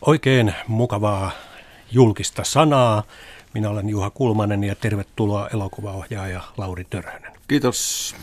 [0.00, 1.30] Oikein mukavaa
[1.92, 3.02] julkista sanaa.
[3.54, 7.32] Minä olen Juha Kulmanen ja tervetuloa elokuvaohjaaja Lauri Törhönen.
[7.48, 8.14] Kiitos.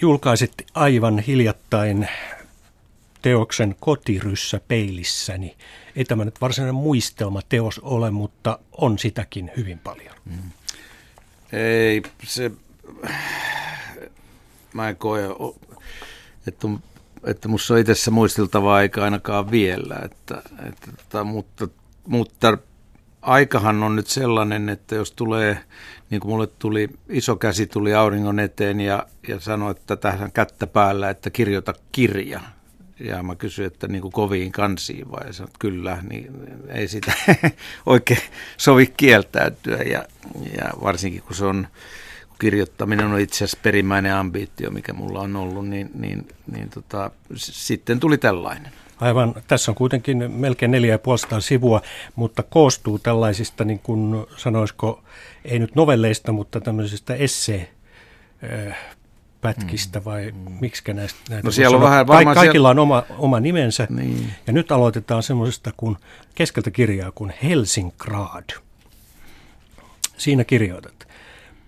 [0.00, 2.08] Julkaisit aivan hiljattain
[3.22, 5.56] teoksen Kotiryssä peilissäni.
[5.96, 10.14] Ei tämä nyt varsinainen muistelmateos ole, mutta on sitäkin hyvin paljon.
[10.24, 10.50] Mm.
[11.52, 12.50] Ei, se...
[14.74, 15.20] Mä en koe,
[16.46, 16.66] että
[17.24, 21.68] että musta on itse se muisteltava aika ainakaan vielä, että, että, että, mutta,
[22.06, 22.58] mutta
[23.22, 25.58] aikahan on nyt sellainen, että jos tulee,
[26.10, 30.66] niin kuin mulle tuli, iso käsi tuli auringon eteen ja, ja sanoi, että tähän kättä
[30.66, 32.40] päällä, että kirjoita kirja.
[33.00, 36.32] Ja mä kysyin, että niin kuin koviin kansiin vai sanoin, että kyllä, niin
[36.68, 37.12] ei sitä
[37.86, 38.20] oikein
[38.56, 39.76] sovi kieltäytyä.
[39.76, 40.04] Ja,
[40.56, 41.66] ja varsinkin kun se on
[42.40, 48.00] kirjoittaminen on itse asiassa perimmäinen ambitio, mikä mulla on ollut, niin, niin, niin tota, sitten
[48.00, 48.72] tuli tällainen.
[49.00, 51.82] Aivan, tässä on kuitenkin melkein 4500 sivua,
[52.16, 55.02] mutta koostuu tällaisista, niin kuin sanoisiko,
[55.44, 57.70] ei nyt novelleista, mutta tämmöisistä esse
[59.40, 60.52] pätkistä mm, vai mm.
[60.60, 64.32] miksi näistä näitä no siellä on vähän, Ka- kaikilla on oma, oma nimensä niin.
[64.46, 65.96] ja nyt aloitetaan semmoisesta kuin
[66.34, 68.50] keskeltä kirjaa kuin Helsingrad.
[70.16, 71.09] Siinä kirjoitat.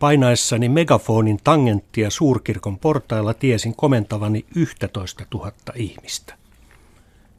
[0.02, 6.34] Painaessani megafonin tangenttia suurkirkon portailla tiesin komentavani 11 000 ihmistä.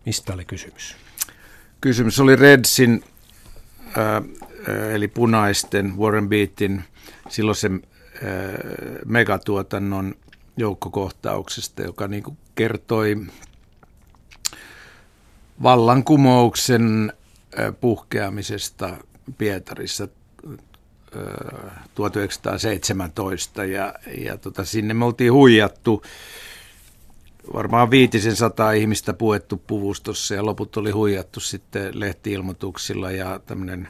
[0.06, 0.96] Mistä oli kysymys?
[1.82, 3.04] Kysymys oli Redsin,
[3.98, 4.24] äh,
[4.94, 6.84] eli punaisten Warren Beatin
[7.30, 8.22] silloisen äh,
[9.06, 10.16] megatuotannon
[10.58, 13.26] joukkokohtauksesta, joka niin kuin kertoi
[15.64, 17.14] vallankumouksen
[17.60, 18.98] äh, puhkeamisesta
[19.38, 20.08] Pietarissa
[21.96, 26.04] 1917 ja, ja tota, sinne me oltiin huijattu.
[27.54, 33.88] Varmaan viitisen sata ihmistä puettu puvustossa ja loput oli huijattu sitten lehtiilmoituksilla ja tämmöinen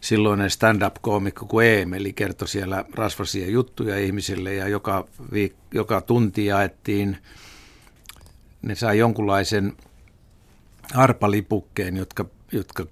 [0.00, 7.16] silloinen stand-up-koomikko kuin Eemeli kertoi siellä rasvasia juttuja ihmisille ja joka, viik- joka tunti jaettiin,
[8.62, 9.72] ne sai jonkunlaisen
[10.94, 12.86] arpalipukkeen, jotka, jotka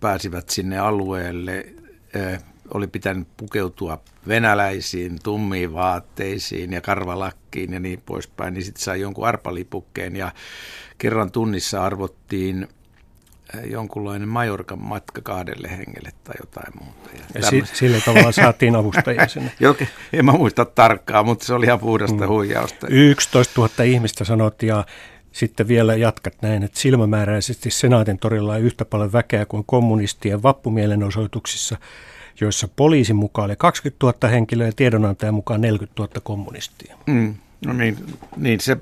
[0.00, 1.66] pääsivät sinne alueelle
[2.74, 9.26] oli pitänyt pukeutua venäläisiin tummiin vaatteisiin ja karvalakkiin ja niin poispäin, niin sitten sai jonkun
[9.26, 10.32] arpalipukkeen ja
[10.98, 12.68] kerran tunnissa arvottiin
[13.54, 17.10] eh, jonkunlainen Majorkan matka kahdelle hengelle tai jotain muuta.
[17.14, 19.52] Ja, ja si- sillä tavalla saatiin avustajia sinne.
[19.60, 22.28] Jokin, en mä muista tarkkaan, mutta se oli ihan puhdasta mm.
[22.28, 22.86] huijausta.
[22.90, 24.84] 11 000 ihmistä sanottiin ja
[25.32, 31.76] sitten vielä jatkat näin, että silmämääräisesti Senaatin torilla on yhtä paljon väkeä kuin kommunistien vappumielenosoituksissa–
[32.40, 36.96] joissa poliisin mukaan oli 20 000 henkilöä ja tiedonantajan mukaan 40 000 kommunistia.
[37.06, 37.34] Mm,
[37.66, 37.96] no niin,
[38.36, 38.76] niin se,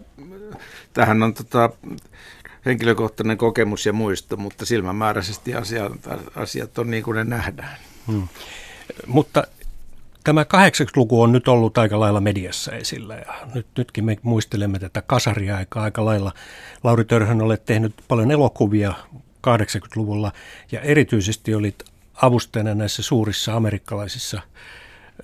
[0.92, 1.70] tähän on tota,
[2.66, 5.92] henkilökohtainen kokemus ja muisto, mutta silmämääräisesti asiat,
[6.36, 7.76] asiat on niin kuin ne nähdään.
[8.06, 8.28] Hmm.
[9.06, 9.44] Mutta
[10.24, 15.02] tämä 80-luku on nyt ollut aika lailla mediassa esillä ja nyt, nytkin me muistelemme tätä
[15.02, 16.32] kasariaikaa aika lailla.
[16.84, 18.94] Lauri Törhön olet tehnyt paljon elokuvia
[19.46, 20.32] 80-luvulla
[20.72, 21.84] ja erityisesti olit
[22.22, 24.42] avustajana näissä suurissa amerikkalaisissa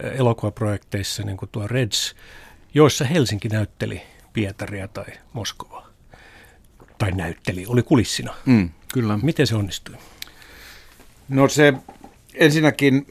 [0.02, 2.14] eh, elokuvaprojekteissa, niin kuin tuo Reds,
[2.74, 4.02] joissa Helsinki näytteli
[4.32, 5.86] Pietaria tai Moskovaa.
[6.98, 8.34] Tai näytteli, oli kulissina.
[8.46, 9.18] Mm, kyllä.
[9.22, 9.96] Miten se onnistui?
[11.28, 11.74] No se
[12.34, 13.06] ensinnäkin,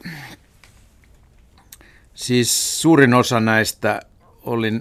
[2.14, 4.02] siis suurin osa näistä
[4.42, 4.72] oli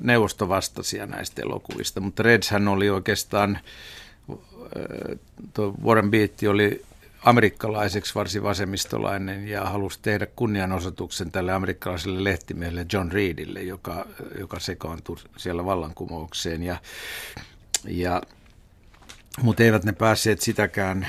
[0.00, 3.58] neuvostovastaisia näistä elokuvista, mutta Redshän oli oikeastaan,
[4.30, 5.18] eh,
[5.54, 6.84] tuo Warren Beatty oli
[7.26, 14.06] amerikkalaiseksi varsin vasemmistolainen ja halusi tehdä kunnianosoituksen tälle amerikkalaiselle lehtimiehelle John Reedille, joka,
[14.38, 16.62] joka sekaantui siellä vallankumoukseen.
[16.62, 16.76] Ja,
[17.84, 18.22] ja,
[19.42, 21.06] mutta eivät ne päässeet sitäkään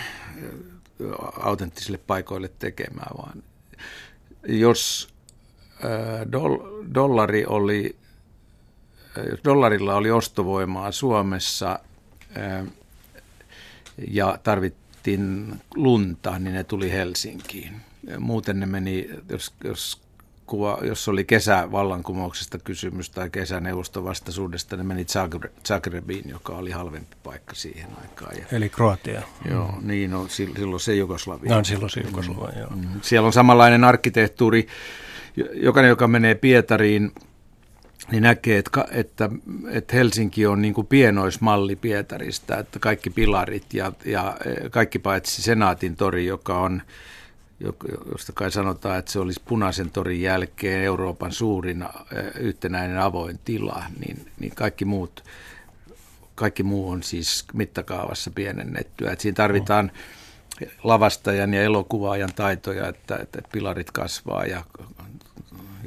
[1.39, 3.43] autenttisille paikoille tekemään, vaan
[4.47, 5.09] jos
[6.93, 7.95] dollari oli,
[9.29, 11.79] jos dollarilla oli ostovoimaa Suomessa
[14.07, 17.73] ja tarvittiin tarvittiin lunta, niin ne tuli Helsinkiin.
[18.19, 20.01] Muuten ne meni, jos, jos,
[20.45, 25.05] kuva, jos oli kesävallankumouksesta kysymys tai kesäneuvoston vastaisuudesta, ne meni
[25.67, 28.37] Zagrebiin, joka oli halvempi paikka siihen aikaan.
[28.37, 29.21] Ja, Eli Kroatia.
[29.49, 29.87] Joo, mm.
[29.87, 31.55] niin on, silloin se Jugoslavia.
[31.55, 32.83] No, silloin se Jugoslavia, mm.
[32.83, 32.91] joo.
[33.01, 34.67] Siellä on samanlainen arkkitehtuuri.
[35.53, 37.11] Jokainen, joka menee Pietariin,
[38.11, 39.29] niin näkee, että, että,
[39.69, 45.41] että Helsinki on niin kuin pienoismalli Pietarista, että kaikki pilarit ja, ja e, kaikki paitsi
[45.41, 46.81] Senaatin tori, joka on,
[48.11, 51.87] josta kai sanotaan, että se olisi punaisen torin jälkeen Euroopan suurin e,
[52.39, 55.23] yhtenäinen avoin tila, niin, niin kaikki muut
[56.37, 59.11] kaikki muu on siis mittakaavassa pienennettyä.
[59.11, 59.91] Et siinä tarvitaan
[60.83, 64.63] lavastajan ja elokuvaajan taitoja, että, että pilarit kasvaa ja,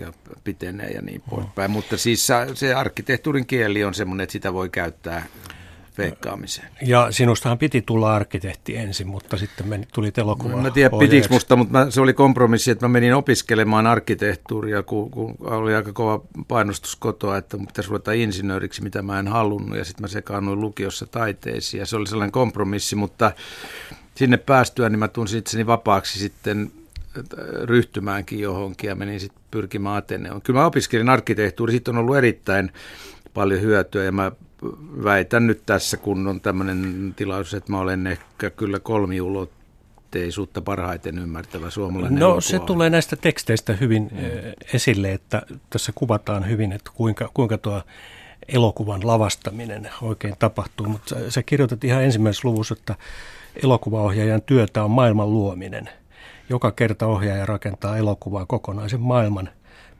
[0.00, 0.12] ja
[0.44, 1.70] pitenee ja niin poispäin.
[1.70, 5.26] Mutta siis se arkkitehtuurin kieli on semmoinen, että sitä voi käyttää
[5.98, 6.68] veikkaamiseen.
[6.82, 10.56] Ja sinustahan piti tulla arkkitehti ensin, mutta sitten meni, tuli elokuva.
[10.56, 14.82] Mä en tiedä pitikö musta, mutta mä, se oli kompromissi, että mä menin opiskelemaan arkkitehtuuria,
[14.82, 19.78] kun, kun oli aika kova painostus kotoa, että pitäisi ruveta insinööriksi, mitä mä en halunnut.
[19.78, 23.32] Ja sitten mä sekaannuin lukiossa taiteisiin ja se oli sellainen kompromissi, mutta
[24.14, 26.72] sinne päästyä, niin mä tunsin itseni vapaaksi sitten
[27.62, 30.42] ryhtymäänkin johonkin ja menin sitten pyrkimään Ateneoon.
[30.42, 32.72] Kyllä mä opiskelin arkkitehtuuri, siitä on ollut erittäin
[33.34, 34.32] paljon hyötyä ja mä
[35.04, 41.70] väitän nyt tässä, kun on tämmöinen tilaisuus, että mä olen ehkä kyllä kolmiulotteisuutta parhaiten ymmärtävä
[41.70, 42.40] suomalainen No elokuva.
[42.40, 44.18] se tulee näistä teksteistä hyvin mm.
[44.74, 47.82] esille, että tässä kuvataan hyvin, että kuinka, kuinka tuo
[48.48, 52.94] elokuvan lavastaminen oikein tapahtuu, mutta sä kirjoitat ihan ensimmäisessä luvussa, että
[53.62, 55.88] elokuvaohjaajan työtä on maailman luominen.
[56.50, 59.48] Joka kerta ohjaaja rakentaa elokuvaa kokonaisen maailman,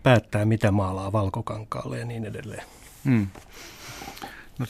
[0.03, 2.63] päättää mitä maalaa valkokankaalle ja niin edelleen.
[3.05, 3.27] Hmm.
[4.59, 4.67] No,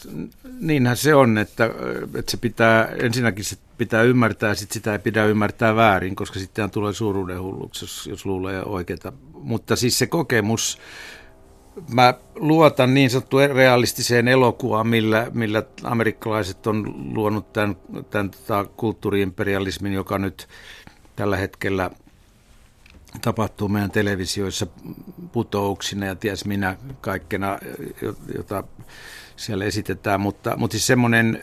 [0.61, 1.71] niinhän se on, että,
[2.15, 6.71] että se pitää, ensinnäkin se pitää ymmärtää, sit sitä ei pidä ymmärtää väärin, koska sitten
[6.71, 9.13] tulee suuruuden hulluksi, jos, jos luulee oikeita.
[9.33, 10.79] Mutta siis se kokemus,
[11.93, 17.77] mä luotan niin sanottu realistiseen elokuvaan, millä, millä amerikkalaiset on luonut tämän,
[18.11, 20.49] tämän tota, kulttuuriimperialismin, joka nyt
[21.21, 21.91] tällä hetkellä
[23.21, 24.67] tapahtuu meidän televisioissa
[25.33, 27.59] putouksina ja ties minä kaikkena,
[28.37, 28.65] jota
[29.37, 31.43] siellä esitetään, mutta, mutta siis semmoinen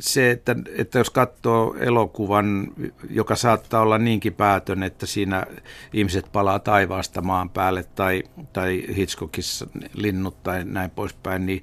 [0.00, 2.68] se, että, että jos katsoo elokuvan,
[3.10, 5.46] joka saattaa olla niinkin päätön, että siinä
[5.92, 8.22] ihmiset palaa taivaasta maan päälle tai,
[8.52, 11.62] tai Hitchcockissa linnut tai näin poispäin, niin,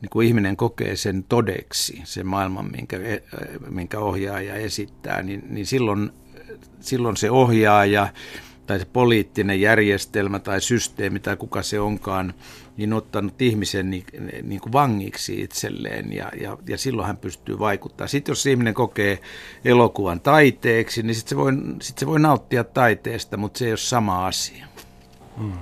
[0.00, 2.96] niin kun ihminen kokee sen todeksi, sen maailman, minkä,
[3.70, 6.12] minkä ohjaaja esittää, niin, niin silloin,
[6.80, 8.08] silloin se ohjaaja
[8.66, 12.34] tai se poliittinen järjestelmä tai systeemi tai kuka se onkaan,
[12.76, 14.04] niin ottanut ihmisen niin,
[14.42, 18.08] niin kuin vangiksi itselleen ja, ja, ja silloin hän pystyy vaikuttamaan.
[18.08, 19.18] Sitten jos ihminen kokee
[19.64, 21.52] elokuvan taiteeksi, niin sitten se, voi,
[21.82, 24.66] sit se voi nauttia taiteesta, mutta se ei ole sama asia.
[25.38, 25.52] Hmm.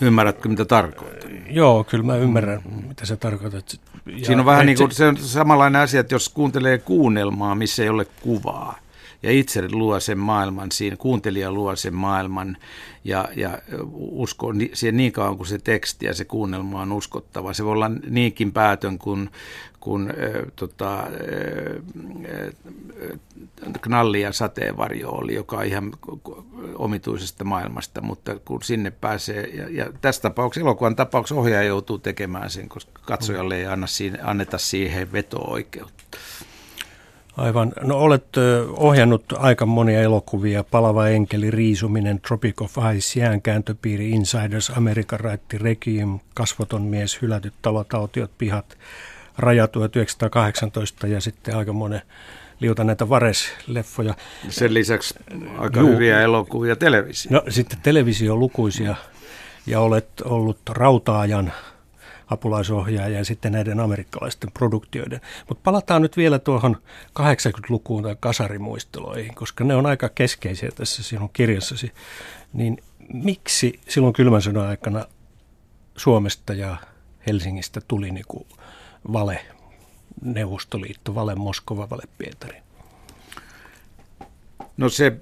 [0.00, 1.30] Ymmärrätkö, mitä tarkoitan?
[1.50, 3.80] Joo, kyllä mä ymmärrän, mitä se tarkoitat.
[4.06, 7.82] Ja Siinä on vähän niin kuin se on samanlainen asia, että jos kuuntelee kuunnelmaa, missä
[7.82, 8.78] ei ole kuvaa,
[9.22, 12.56] ja itse luo sen maailman siinä, kuuntelija luo sen maailman
[13.04, 13.58] ja, ja
[13.92, 17.52] uskoo siihen niin kauan kuin se teksti ja se kuunnelma on uskottava.
[17.52, 19.30] Se voi olla niinkin päätön kuin,
[19.80, 20.16] kun äh,
[20.56, 21.06] tota, äh,
[23.80, 25.92] knalli ja sateenvarjo oli, joka on ihan
[26.74, 32.50] omituisesta maailmasta, mutta kun sinne pääsee, ja, ja tässä tapauksessa, elokuvan tapauksessa ohjaaja joutuu tekemään
[32.50, 36.04] sen, koska katsojalle ei anna siinä, anneta siihen veto-oikeutta.
[37.38, 37.72] Aivan.
[37.80, 38.26] No olet
[38.76, 40.64] ohjannut aika monia elokuvia.
[40.64, 47.94] Palava enkeli, Riisuminen, Tropic of Ice, Jäänkääntöpiiri, Insiders, Amerikan raitti, Requiem, Kasvoton mies, Hylätyt talot,
[47.94, 48.78] autiot, pihat,
[49.38, 52.02] Raja 1918 ja sitten aika monen
[52.60, 54.14] liuta näitä Vares-leffoja.
[54.48, 55.14] Sen lisäksi
[55.58, 55.88] aika Juu.
[55.88, 57.30] hyviä elokuvia televisio.
[57.32, 58.94] No sitten televisio lukuisia
[59.66, 61.52] ja olet ollut rautaajan
[62.30, 65.20] apulaisohjaaja ja sitten näiden amerikkalaisten produktioiden.
[65.48, 66.76] Mutta palataan nyt vielä tuohon
[67.18, 71.92] 80-lukuun tai kasarimuisteloihin, koska ne on aika keskeisiä tässä sinun kirjassasi.
[72.52, 72.82] Niin
[73.12, 75.04] miksi silloin kylmän sodan aikana
[75.96, 76.76] Suomesta ja
[77.26, 78.46] Helsingistä tuli niinku
[79.12, 79.44] vale
[80.22, 82.62] Neuvostoliitto, vale Moskova, vale Pietari?
[84.76, 85.16] No se,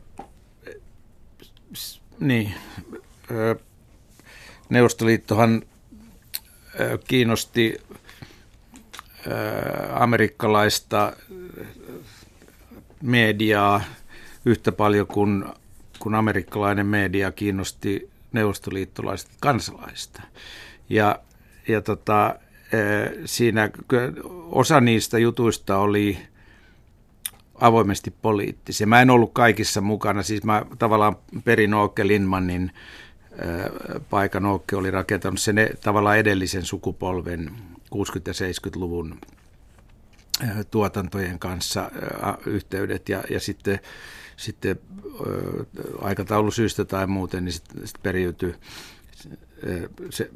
[2.21, 2.55] niin,
[4.69, 5.63] Neuvostoliittohan
[7.09, 7.78] kiinnosti
[9.92, 11.12] amerikkalaista
[13.02, 13.83] mediaa
[14.45, 15.45] yhtä paljon kuin,
[15.99, 20.23] kuin amerikkalainen media kiinnosti neuvostoliittolaista kansalaista.
[20.88, 21.18] Ja,
[21.68, 22.35] ja tota,
[23.25, 23.71] siinä
[24.50, 26.18] osa niistä jutuista oli
[27.61, 28.87] avoimesti poliittisia.
[28.87, 32.73] Mä en ollut kaikissa mukana, siis mä tavallaan perin Åke Lindmanin
[34.11, 37.50] paikan Åke oli rakentanut sen e, tavallaan edellisen sukupolven
[37.95, 39.21] 60- ja 70-luvun
[40.71, 41.90] tuotantojen kanssa
[42.47, 43.81] yhteydet ja, ja sitten,
[44.37, 44.81] sitten
[46.00, 48.55] aikataulusyistä tai muuten niin sitten sit periytyi
[50.11, 50.31] se,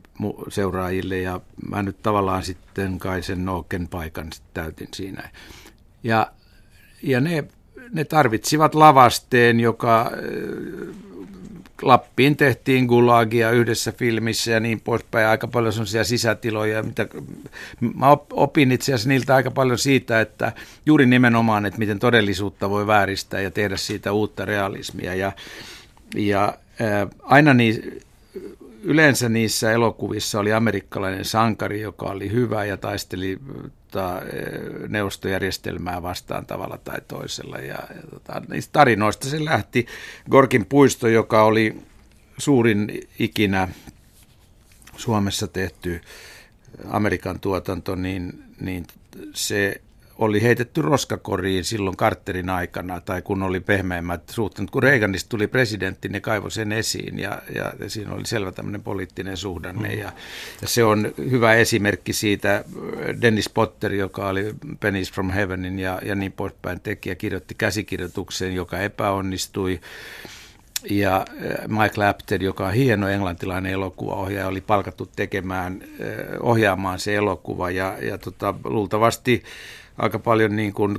[0.49, 1.41] seuraajille ja
[1.71, 5.31] mä nyt tavallaan sitten kai sen Nooken paikan täytin siinä.
[6.03, 6.33] Ja,
[7.03, 7.45] ja ne,
[7.93, 10.11] ne tarvitsivat lavasteen, joka
[11.83, 15.27] Lappiin tehtiin Gulagia yhdessä filmissä ja niin poispäin.
[15.27, 16.83] Aika paljon sellaisia sisätiloja.
[16.83, 17.07] Mitä,
[17.95, 20.53] mä opin itse asiassa niiltä aika paljon siitä, että
[20.87, 25.15] juuri nimenomaan, että miten todellisuutta voi vääristää ja tehdä siitä uutta realismia.
[25.15, 25.33] Ja,
[26.17, 28.03] ja ää, aina niin,
[28.83, 33.39] yleensä niissä elokuvissa oli amerikkalainen sankari, joka oli hyvä ja taisteli
[33.91, 34.23] ta,
[34.89, 37.59] neuvostojärjestelmää vastaan tavalla tai toisella.
[37.59, 39.87] Ja, ja tota, niistä tarinoista se lähti.
[40.31, 41.77] Gorkin puisto, joka oli
[42.39, 43.69] suurin ikinä
[44.97, 46.01] Suomessa tehty
[46.91, 48.87] Amerikan tuotanto, niin, niin
[49.35, 49.81] se
[50.21, 54.71] oli heitetty roskakoriin silloin Carterin aikana, tai kun oli pehmeämmät suhteet.
[54.71, 58.83] Kun Reaganista tuli presidentti, ne kaivoi sen esiin, ja, ja, ja siinä oli selvä tämmöinen
[58.83, 59.89] poliittinen suhdanne.
[59.89, 59.99] Mm.
[59.99, 60.13] Ja,
[60.63, 62.65] ja se on hyvä esimerkki siitä,
[63.23, 68.79] Dennis Potter, joka oli Pennies from Heavenin ja, ja niin poispäin tekijä, kirjoitti käsikirjoituksen, joka
[68.79, 69.81] epäonnistui
[70.91, 76.09] ja äh, Michael Apted, joka on hieno englantilainen elokuvaohjaaja, oli palkattu tekemään, äh,
[76.41, 79.43] ohjaamaan se elokuva ja, ja tota, luultavasti
[80.03, 80.99] aika paljon niin kuin,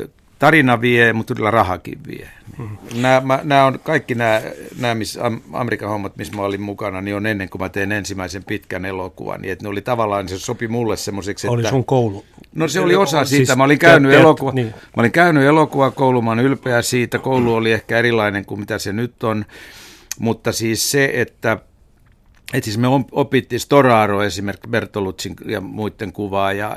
[0.00, 0.08] äh,
[0.38, 2.28] tarina vie, mutta kyllä rahakin vie.
[2.58, 3.02] Mm-hmm.
[3.02, 4.42] Nämä, nämä on kaikki nämä,
[4.80, 5.20] nämä missä
[5.52, 9.42] Amerikan hommat, missä mä olin mukana, niin on ennen kuin mä teen ensimmäisen pitkän elokuvan.
[9.42, 11.52] Niin että ne oli tavallaan, se sopi mulle semmoiseksi, että...
[11.54, 12.24] Oli sun koulu.
[12.54, 13.46] No se oli osa siitä.
[13.46, 14.66] Siis mä olin käynyt, teet, elokuva, niin.
[14.66, 17.18] mä olin käynyt elokuvakoulu, mä olen ylpeä siitä.
[17.18, 19.44] Koulu oli ehkä erilainen kuin mitä se nyt on.
[20.18, 21.58] Mutta siis se, että
[22.52, 26.76] et siis me opittiin Storaro esimerkiksi Bertolucin ja muiden kuvaa ja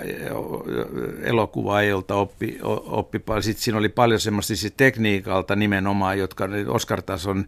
[1.21, 7.45] elokuvaa jolta oppi, oppi Sitten siinä oli paljon semmoista siis tekniikalta nimenomaan, jotka Oscar-tason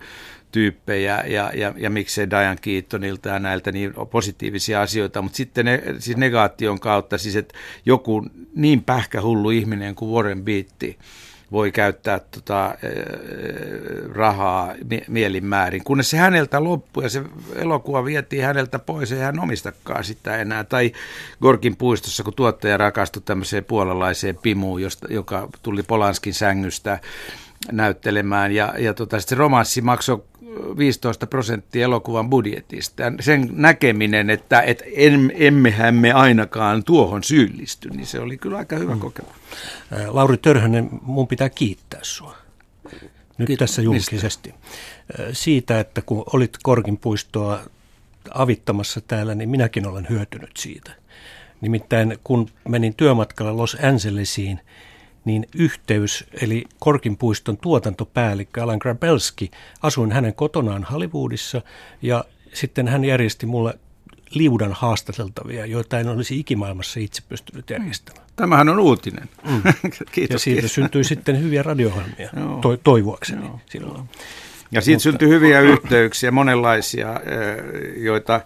[0.52, 5.84] tyyppejä ja, ja, ja miksei Diane Keatonilta ja näiltä niin positiivisia asioita, mutta sitten ne,
[6.00, 7.56] siis negaation kautta, siis että
[7.86, 10.96] joku niin pähkähullu ihminen kuin Warren Beatty,
[11.52, 12.76] voi käyttää tota,
[14.14, 14.74] rahaa
[15.08, 17.22] mielin määrin, kunnes se häneltä loppui ja se
[17.56, 20.64] elokuva vietiin häneltä pois, ei hän omistakaan sitä enää.
[20.64, 20.92] Tai
[21.42, 27.00] Gorkin puistossa, kun tuottaja rakastui tämmöiseen puolalaiseen pimuun, josta, joka tuli Polanskin sängystä
[27.72, 30.24] näyttelemään ja, ja tota, se romanssi maksoi
[30.78, 33.04] 15 prosenttia elokuvan budjetista.
[33.20, 34.84] Sen näkeminen, että, että
[35.34, 39.00] emmehän me ainakaan tuohon syyllisty, niin se oli kyllä aika hyvä mm.
[39.00, 39.36] kokemus.
[40.08, 42.36] Lauri Törhönen, mun pitää kiittää sua
[43.38, 43.70] nyt Kiitos.
[43.70, 44.54] tässä julkisesti.
[44.54, 45.34] Mistä?
[45.34, 47.60] Siitä, että kun olit Korkin puistoa
[48.34, 50.92] avittamassa täällä, niin minäkin olen hyötynyt siitä.
[51.62, 54.60] Nimittäin kun menin työmatkalla Los Angelesiin,
[55.28, 61.62] niin yhteys, eli Korkinpuiston tuotantopäällikkö Alan Grabelski, asuin hänen kotonaan Hollywoodissa
[62.02, 63.80] ja sitten hän järjesti mulle
[64.30, 68.28] liudan haastateltavia, joita en olisi ikimaailmassa itse pystynyt järjestämään.
[68.36, 69.30] Tämähän on uutinen.
[69.50, 69.62] Mm.
[70.12, 70.34] kiitos.
[70.34, 72.30] Ja siitä syntyi sitten hyviä radiohjelmia,
[72.62, 73.60] to- toivoakseni Joo.
[73.70, 74.10] silloin.
[74.72, 78.42] Ja siitä Mutta, syntyi hyviä yhteyksiä, monenlaisia, eh, joita,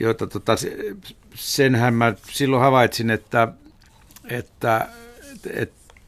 [0.00, 0.56] joita tota,
[1.34, 3.48] senhän mä silloin havaitsin, että,
[4.28, 4.88] että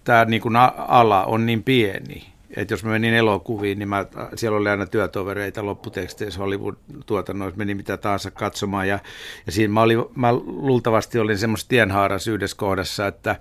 [0.05, 0.57] tämä niin kuin
[0.89, 5.67] ala on niin pieni, että jos mä menin elokuviin, niin mä, siellä oli aina työtovereita
[5.67, 8.89] lopputeksteissä Hollywood-tuotannoissa, meni mitä tahansa katsomaan.
[8.89, 8.99] Ja,
[9.47, 13.37] ja siinä mä, olin, mä luultavasti olin semmoisessa tienhaaras yhdessä kohdassa, että,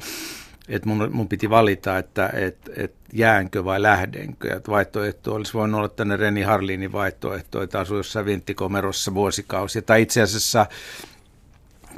[0.70, 4.56] että mun, mun piti valita, että et, et jäänkö vai lähdenkö.
[4.56, 9.82] Että vaihtoehto olisi voinut olla tänne Reni Harlinin vaihtoehto, että asui jossain vinttikomerossa vuosikausia.
[9.82, 10.66] Tai itse asiassa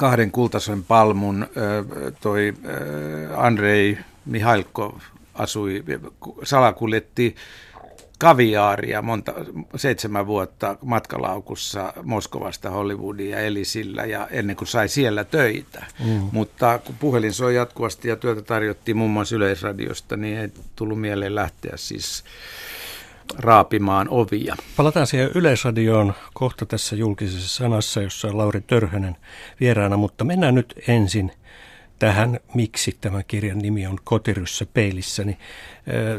[0.02, 1.48] kahden kultaisen palmun
[2.22, 2.54] toi
[3.38, 5.00] Andrei Mihailko
[5.34, 5.84] asui,
[6.44, 7.36] salakuljetti
[8.18, 9.34] kaviaaria monta,
[9.76, 15.86] seitsemän vuotta matkalaukussa Moskovasta Hollywoodiin ja eli sillä ja ennen kuin sai siellä töitä.
[16.06, 16.30] Mm.
[16.32, 21.36] Mutta kun puhelin soi jatkuvasti ja työtä tarjottiin muun muassa Yleisradiosta, niin ei tullut mieleen
[21.36, 22.24] lähteä siis
[23.38, 24.56] raapimaan ovia.
[24.78, 29.18] Palataan siihen Yleisradioon kohta tässä julkisessa sanassa, jossa on Lauri Törhönen
[29.60, 31.32] vieraana, mutta mennään nyt ensin
[32.00, 35.38] tähän, miksi tämän kirjan nimi on Kotiryssä peilissä, niin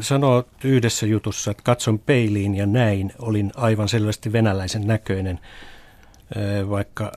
[0.00, 5.38] sanoo yhdessä jutussa, että katson peiliin ja näin, olin aivan selvästi venäläisen näköinen,
[6.70, 7.12] vaikka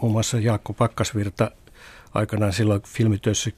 [0.00, 1.50] muun muassa Jaakko Pakkasvirta
[2.14, 3.50] aikanaan silloin filmityössä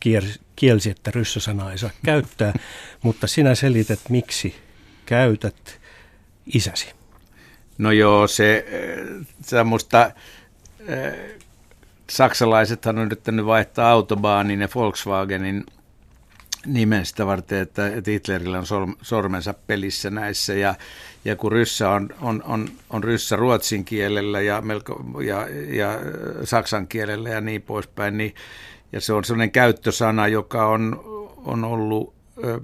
[0.57, 2.53] kielsi, että ryssäsanaa ei saa käyttää,
[3.03, 4.66] mutta sinä selität, miksi
[5.07, 5.81] käytät
[6.55, 6.93] isäsi.
[7.79, 8.67] No joo, se,
[9.43, 10.11] se musta
[12.11, 15.65] saksalaisethan on yrittänyt vaihtaa autobaanin ja Volkswagenin
[16.67, 20.55] nimen sitä varten, että, että Hitlerillä on sormensa pelissä näissä.
[20.55, 20.75] Ja,
[21.25, 25.99] ja kun ryssä on, on, on, on ryssä ruotsin kielellä ja, melko, ja, ja
[26.45, 28.35] saksan kielellä ja niin poispäin, niin,
[28.93, 31.01] ja se on sellainen käyttösana, joka on,
[31.37, 32.61] on ollut ö,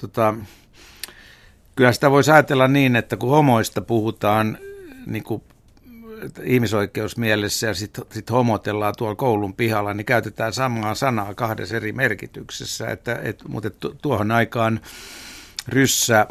[0.00, 0.34] tota,
[1.76, 4.58] kyllä sitä voisi ajatella niin, että kun homoista puhutaan
[5.06, 5.42] niin kuin
[6.42, 12.88] ihmisoikeusmielessä ja sitten sit homotellaan tuolla koulun pihalla, niin käytetään samaa sanaa kahdessa eri merkityksessä.
[12.88, 13.70] Että, et, mutta
[14.02, 14.80] tuohon aikaan
[15.68, 16.26] ryssä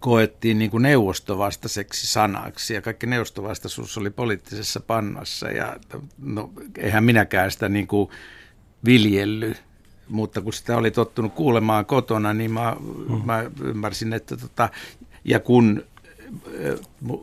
[0.00, 5.76] koettiin niin kuin neuvostovastaiseksi sanaksi ja kaikki neuvostovastaisuus oli poliittisessa pannassa ja
[6.18, 8.10] no, eihän minäkään sitä niin kuin
[8.84, 9.62] viljellyt
[10.08, 12.76] mutta kun sitä oli tottunut kuulemaan kotona, niin mä,
[13.08, 13.20] mm.
[13.24, 14.68] mä ymmärsin, että tota,
[15.24, 15.84] ja kun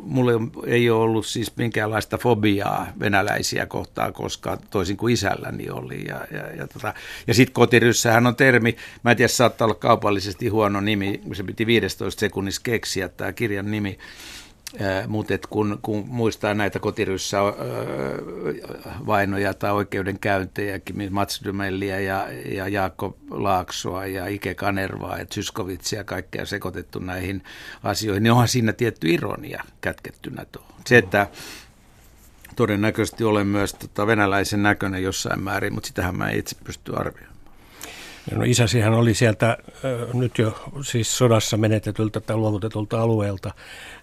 [0.04, 0.32] mulle
[0.66, 6.06] ei ole ollut siis minkäänlaista fobiaa venäläisiä kohtaan koskaan, toisin kuin isälläni oli.
[6.08, 6.94] Ja, ja, ja, tota,
[7.28, 11.66] ja sitten kotiryssähän on termi, mä en tiedä, saattaa olla kaupallisesti huono nimi, se piti
[11.66, 13.98] 15 sekunnissa keksiä tämä kirjan nimi,
[15.08, 17.38] mutta kun, kun muistaa näitä kotiryssä
[19.06, 26.04] vainoja tai oikeudenkäyntejä, Mats Dymelliä ja, ja Jaakko Laaksoa ja Ike Kanervaa ja Zyskovitsia ja
[26.04, 27.44] kaikkea sekoitettu näihin
[27.84, 30.74] asioihin, niin onhan siinä tietty ironia kätkettynä tuohon.
[30.88, 31.28] Se, että
[32.56, 37.41] todennäköisesti olen myös tota venäläisen näköinen jossain määrin, mutta sitähän mä itse pysty arvioimaan.
[38.36, 39.58] No isäsihän oli sieltä
[40.14, 43.52] nyt jo siis sodassa menetetyltä tai luovutetulta alueelta.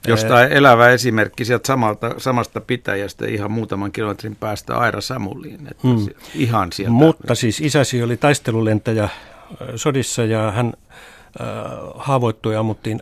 [0.06, 5.66] Jostain elävä esimerkki sieltä samalta, samasta pitäjästä ihan muutaman kilometrin päästä Aira Samuliin.
[5.70, 6.06] Että hmm.
[6.34, 6.92] ihan sieltä.
[6.92, 9.08] Mutta siis isäsi oli taistelulentäjä
[9.76, 10.72] sodissa ja hän
[11.40, 11.46] äh,
[11.96, 13.00] haavoittui ja ammuttiin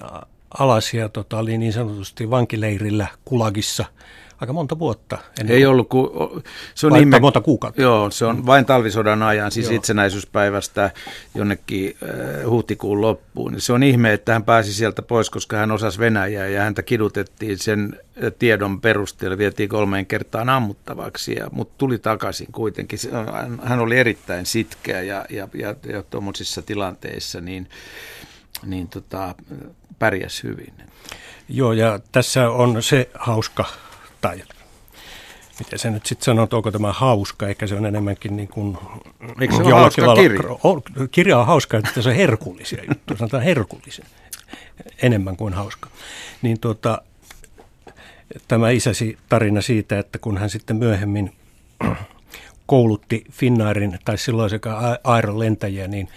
[0.59, 3.85] alas ja tota, oli niin sanotusti vankileirillä Kulagissa–
[4.41, 5.19] aika monta vuotta.
[5.41, 6.43] Ennen Ei ollut, kun,
[6.75, 7.83] se on ihme, monta kuukautta.
[7.83, 9.77] Joo, se on vain talvisodan ajan, siis joo.
[9.77, 10.91] itsenäisyyspäivästä
[11.35, 13.61] jonnekin äh, huhtikuun loppuun.
[13.61, 17.59] Se on ihme, että hän pääsi sieltä pois, koska hän osasi Venäjää ja häntä kidutettiin
[17.59, 22.99] sen äh, tiedon perusteella, vietiin kolmeen kertaan ammuttavaksi, ja, mutta tuli takaisin kuitenkin.
[23.63, 27.69] Hän oli erittäin sitkeä ja, ja, ja, ja tuommoisissa tilanteissa niin,
[28.67, 29.35] niin tota,
[29.99, 30.73] pärjäs hyvin.
[31.49, 33.65] Joo, ja tässä on se hauska
[34.21, 34.43] tai
[35.59, 38.79] miten se nyt sitten sanoo, onko tämä hauska, eikä se on enemmänkin niin kuin...
[39.41, 41.09] Eikö se ole hauska lailla, kirja?
[41.11, 44.07] Kirja on hauska, että se on herkullisia juttuja, sanotaan herkullisia,
[45.03, 45.89] enemmän kuin hauska.
[46.43, 47.03] Niin tuota,
[48.49, 51.33] tämä isäsi tarina siitä, että kun hän sitten myöhemmin
[52.67, 56.09] koulutti Finnairin tai silloin sekä Aeron lentäjiä, niin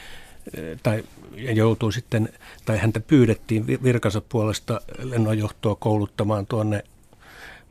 [0.84, 1.04] tai
[1.38, 2.30] joutui sitten,
[2.66, 6.84] tai häntä pyydettiin virkansa puolesta lennonjohtoa kouluttamaan tuonne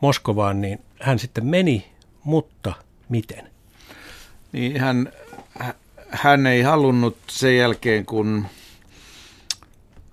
[0.01, 1.91] Moskovaan, niin hän sitten meni,
[2.25, 2.73] mutta
[3.09, 3.51] miten?
[4.53, 5.13] Niin hän,
[6.11, 8.47] hän ei halunnut sen jälkeen, kun,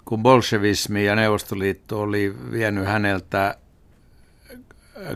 [0.06, 3.56] kun bolshevismi ja Neuvostoliitto oli vienyt häneltä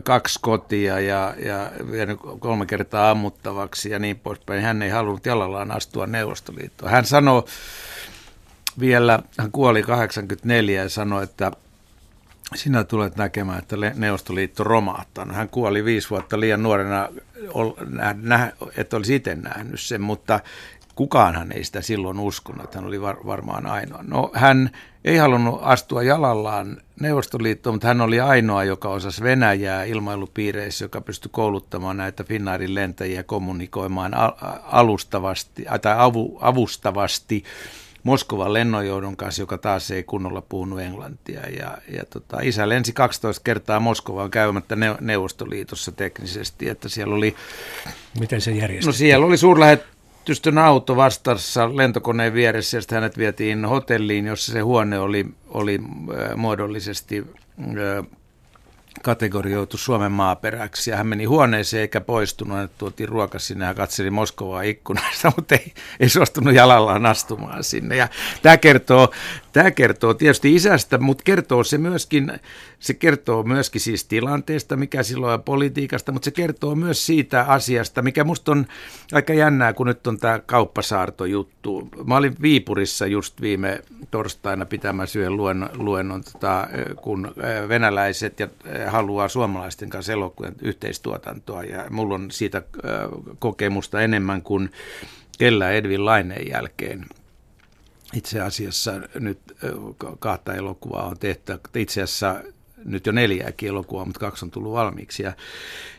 [0.04, 4.62] kaksi kotia ja, ja vienyt kolme kertaa ammuttavaksi ja niin poispäin.
[4.62, 6.92] Hän ei halunnut jalallaan astua Neuvostoliittoon.
[6.92, 7.44] Hän sanoi
[8.80, 11.52] vielä, hän kuoli 84 ja sanoi, että
[12.54, 15.24] sinä tulet näkemään, että Neuvostoliitto romahtaa.
[15.24, 17.08] No, hän kuoli viisi vuotta liian nuorena,
[18.76, 20.40] että olisi itse nähnyt sen, mutta
[20.94, 24.02] kukaanhan ei sitä silloin uskonut, että hän oli var, varmaan ainoa.
[24.02, 24.70] No hän
[25.04, 31.28] ei halunnut astua jalallaan Neuvostoliittoon, mutta hän oli ainoa, joka osasi Venäjää ilmailupiireissä, joka pystyi
[31.32, 34.12] kouluttamaan näitä Finnairin lentäjiä kommunikoimaan
[34.62, 37.44] alustavasti, tai avu, avustavasti
[38.02, 41.40] Moskovan lennonjohdon kanssa, joka taas ei kunnolla puhunut englantia.
[41.40, 47.36] Ja, ja tota, isä lensi 12 kertaa Moskovaan käymättä Neuvostoliitossa teknisesti, että siellä oli...
[48.20, 48.86] Miten se järjestettiin?
[48.86, 54.60] No siellä oli suurlähetystön auto vastassa lentokoneen vieressä ja sitten hänet vietiin hotelliin, jossa se
[54.60, 57.26] huone oli, oli äh, muodollisesti
[57.60, 58.06] äh,
[59.02, 64.10] kategorioitu Suomen maaperäksi ja hän meni huoneeseen eikä poistunut, että tuotiin ruoka sinne ja katseli
[64.10, 67.96] Moskovaa ikkunasta, mutta ei, ei suostunut jalallaan astumaan sinne.
[67.96, 68.08] Ja
[68.42, 69.12] tämä kertoo,
[69.52, 72.32] tämä kertoo tietysti isästä, mutta kertoo se myöskin,
[72.78, 78.02] se kertoo myöskin siis tilanteesta, mikä silloin on politiikasta, mutta se kertoo myös siitä asiasta,
[78.02, 78.66] mikä musta on
[79.12, 81.88] aika jännää, kun nyt on tämä kauppasaartojuttu.
[82.06, 86.68] Mä olin Viipurissa just viime torstaina pitämässä yhden luennon, luennon tota,
[87.02, 87.34] kun
[87.68, 88.48] venäläiset ja
[88.86, 92.62] haluaa suomalaisten kanssa elokuvan yhteistuotantoa ja mulla on siitä
[93.38, 94.70] kokemusta enemmän kuin
[95.38, 97.06] kellä Edvin Laineen jälkeen.
[98.14, 99.38] Itse asiassa nyt
[100.18, 101.52] kahta elokuvaa on tehty.
[101.74, 102.42] Itse asiassa
[102.84, 105.22] nyt jo neljääkin elokuvaa, mutta kaksi on tullut valmiiksi.
[105.22, 105.32] Ja,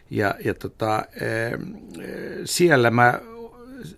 [0.10, 1.06] ja, ja tota,
[2.46, 3.20] siellä mä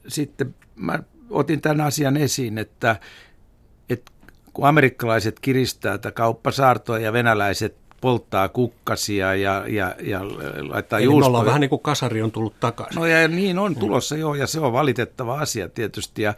[0.08, 1.00] sitten mä
[1.30, 2.96] otin tämän asian esiin, että,
[3.90, 4.12] että
[4.54, 10.20] kun amerikkalaiset kiristää tätä kauppasaartoa ja venäläiset polttaa kukkasia ja, ja, ja
[10.70, 11.24] laittaa Eli juustoja.
[11.24, 13.00] me ollaan vähän niin kuin kasari on tullut takaisin.
[13.00, 16.22] No ja niin on tulossa joo, ja se on valitettava asia tietysti.
[16.22, 16.34] Ja,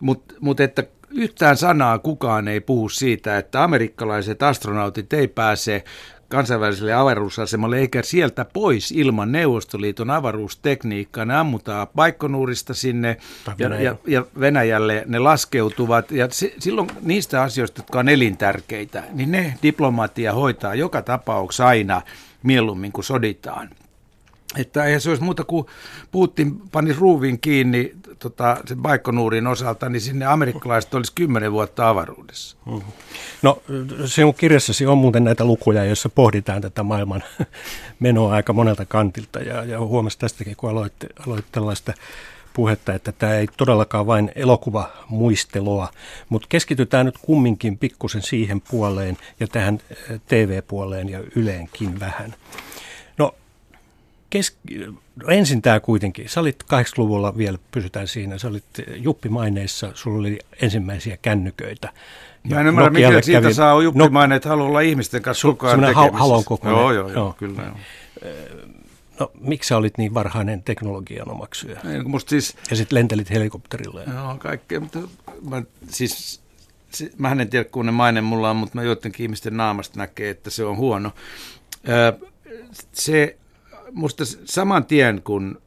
[0.00, 5.84] Mutta mut että yhtään sanaa kukaan ei puhu siitä, että amerikkalaiset astronautit ei pääse
[6.30, 11.24] kansainväliselle avaruusasemalle eikä sieltä pois ilman Neuvostoliiton avaruustekniikkaa.
[11.24, 13.16] Ne ammutaan Baikonuurista sinne
[13.58, 16.10] ja, ja, ja Venäjälle ne laskeutuvat.
[16.10, 22.02] Ja se, silloin niistä asioista, jotka on elintärkeitä, niin ne diplomatia hoitaa joka tapauksessa aina
[22.42, 23.70] mieluummin kuin soditaan.
[24.56, 25.66] Että ei se olisi muuta kuin
[26.10, 32.56] Putin pani ruuvin kiinni tota, sen Baikonuurin osalta, niin sinne amerikkalaiset olisi kymmenen vuotta avaruudessa.
[32.66, 32.92] Mm-hmm.
[33.42, 33.62] No
[34.04, 37.22] sinun kirjassasi on muuten näitä lukuja, joissa pohditaan tätä maailman
[38.00, 39.38] menoa aika monelta kantilta.
[39.38, 40.94] Ja, ja huomasi tästäkin, kun aloit,
[41.26, 41.92] aloit tällaista
[42.52, 45.88] puhetta, että tämä ei todellakaan vain elokuva muistelua,
[46.28, 49.78] mutta keskitytään nyt kumminkin pikkusen siihen puoleen ja tähän
[50.28, 52.34] TV-puoleen ja yleenkin vähän.
[54.36, 54.94] Kesk-
[55.28, 56.28] ensin tämä kuitenkin.
[56.28, 58.64] Sä olit 80-luvulla vielä, pysytään siinä, sä olit
[58.94, 61.92] juppimaineissa, sulla oli ensimmäisiä kännyköitä.
[62.50, 63.54] Mä en ymmärrä, miten siitä kävi...
[63.54, 66.18] saa juppimainen, no, olla ihmisten kanssa kukaan tekemisissä.
[66.18, 66.80] halon kokoinen.
[66.80, 67.62] Joo, joo, joo, kyllä.
[67.62, 67.76] Joo.
[69.20, 71.80] No, miksi sä olit niin varhainen teknologian omaksuja?
[71.92, 74.02] Ei, musta siis, ja sitten lentelit helikopterilla.
[74.02, 74.12] Ja...
[74.12, 74.80] Joo, kaikkea.
[74.80, 74.98] Mutta
[75.48, 76.40] mä, siis,
[76.90, 80.30] se, mä en tiedä, kun ne maine mulla on, mutta mä joidenkin ihmisten naamasta näkee,
[80.30, 81.12] että se on huono.
[81.88, 82.12] Öö,
[82.92, 83.36] se,
[83.92, 85.62] musta saman tien, kun,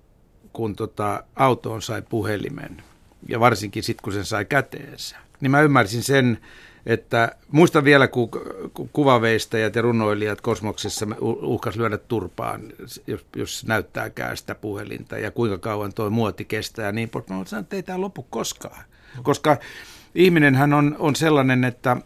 [0.54, 2.84] kun tota, autoon sai puhelimen,
[3.30, 6.38] ja varsinkin sitten, kun sen sai käteensä, niin mä ymmärsin sen,
[6.86, 8.30] että muistan vielä, kun
[8.94, 12.62] kuvaveistajat ja runoilijat kosmoksessa uhkas lyödä turpaan,
[13.08, 17.28] jos, jos näyttääkään sitä puhelinta ja kuinka kauan tuo muoti kestää ja niin pois.
[17.28, 18.84] Mä sanoin, että ei tämä lopu koskaan,
[19.24, 19.58] koska
[20.16, 21.98] ihminenhän on, on sellainen, että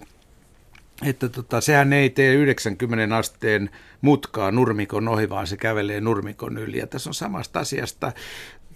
[1.05, 3.69] että tota, sehän ei tee 90 asteen
[4.01, 6.77] mutkaa nurmikon ohi, vaan se kävelee nurmikon yli.
[6.77, 8.11] Ja tässä on samasta asiasta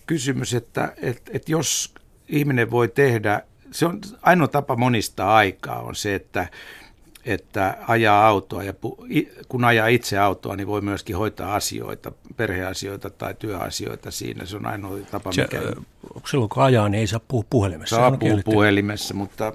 [0.07, 1.93] kysymys, että, että, että jos
[2.27, 6.47] ihminen voi tehdä se on ainoa tapa monista aikaa on se, että
[7.25, 8.73] että ajaa autoa ja
[9.47, 14.45] kun ajaa itse autoa, niin voi myöskin hoitaa asioita, perheasioita tai työasioita siinä.
[14.45, 15.61] Se on ainoa tapa, se, mikä...
[16.29, 17.95] Silloin kun ajaa, niin ei saa puhua puhelimessa.
[17.95, 19.53] Saa puhua puhelimessa, mutta...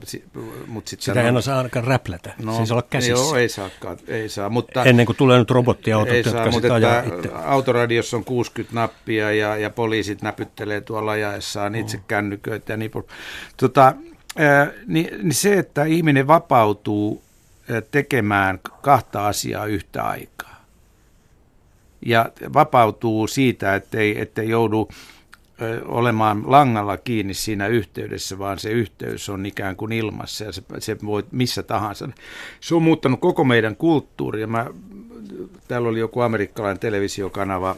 [0.67, 3.25] mutta sit Sitä ei saa ainakaan räplätä, no, siis olla käsissä.
[3.25, 4.85] Joo, ei saakaan, ei saa, mutta...
[4.85, 7.31] Ennen kuin tulee nyt robottiautot, ei jotka saa, mutta ajaa itse.
[7.45, 12.03] Autoradiossa on 60 nappia ja, ja poliisit näpyttelee tuolla ajaessaan itse mm.
[12.09, 12.91] kännyköitä ja niin
[13.57, 13.95] tota,
[14.87, 17.26] niin, niin se, että ihminen vapautuu
[17.91, 20.65] tekemään kahta asiaa yhtä aikaa.
[22.07, 24.89] Ja vapautuu siitä, ettei, ettei joudu
[25.85, 30.97] olemaan langalla kiinni siinä yhteydessä, vaan se yhteys on ikään kuin ilmassa ja se, se
[31.05, 32.09] voi missä tahansa.
[32.61, 34.47] Se on muuttanut koko meidän kulttuuria.
[34.47, 34.67] Mä,
[35.69, 37.77] täällä oli joku amerikkalainen televisiokanava,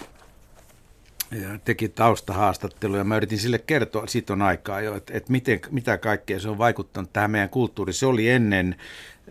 [1.31, 3.05] ja teki taustahaastatteluja.
[3.05, 6.59] Mä yritin sille kertoa, siitä on aikaa jo, että, että miten, mitä kaikkea se on
[6.59, 7.94] vaikuttanut tähän meidän kulttuuriin.
[7.94, 8.77] Se oli ennen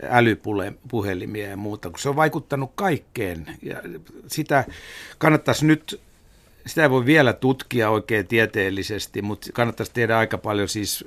[0.02, 3.46] älypuhelimia ja muuta, kun se on vaikuttanut kaikkeen.
[3.62, 3.82] Ja
[4.26, 4.64] sitä
[5.18, 6.00] kannattaisi nyt,
[6.66, 11.04] sitä ei voi vielä tutkia oikein tieteellisesti, mutta kannattaisi tehdä aika paljon siis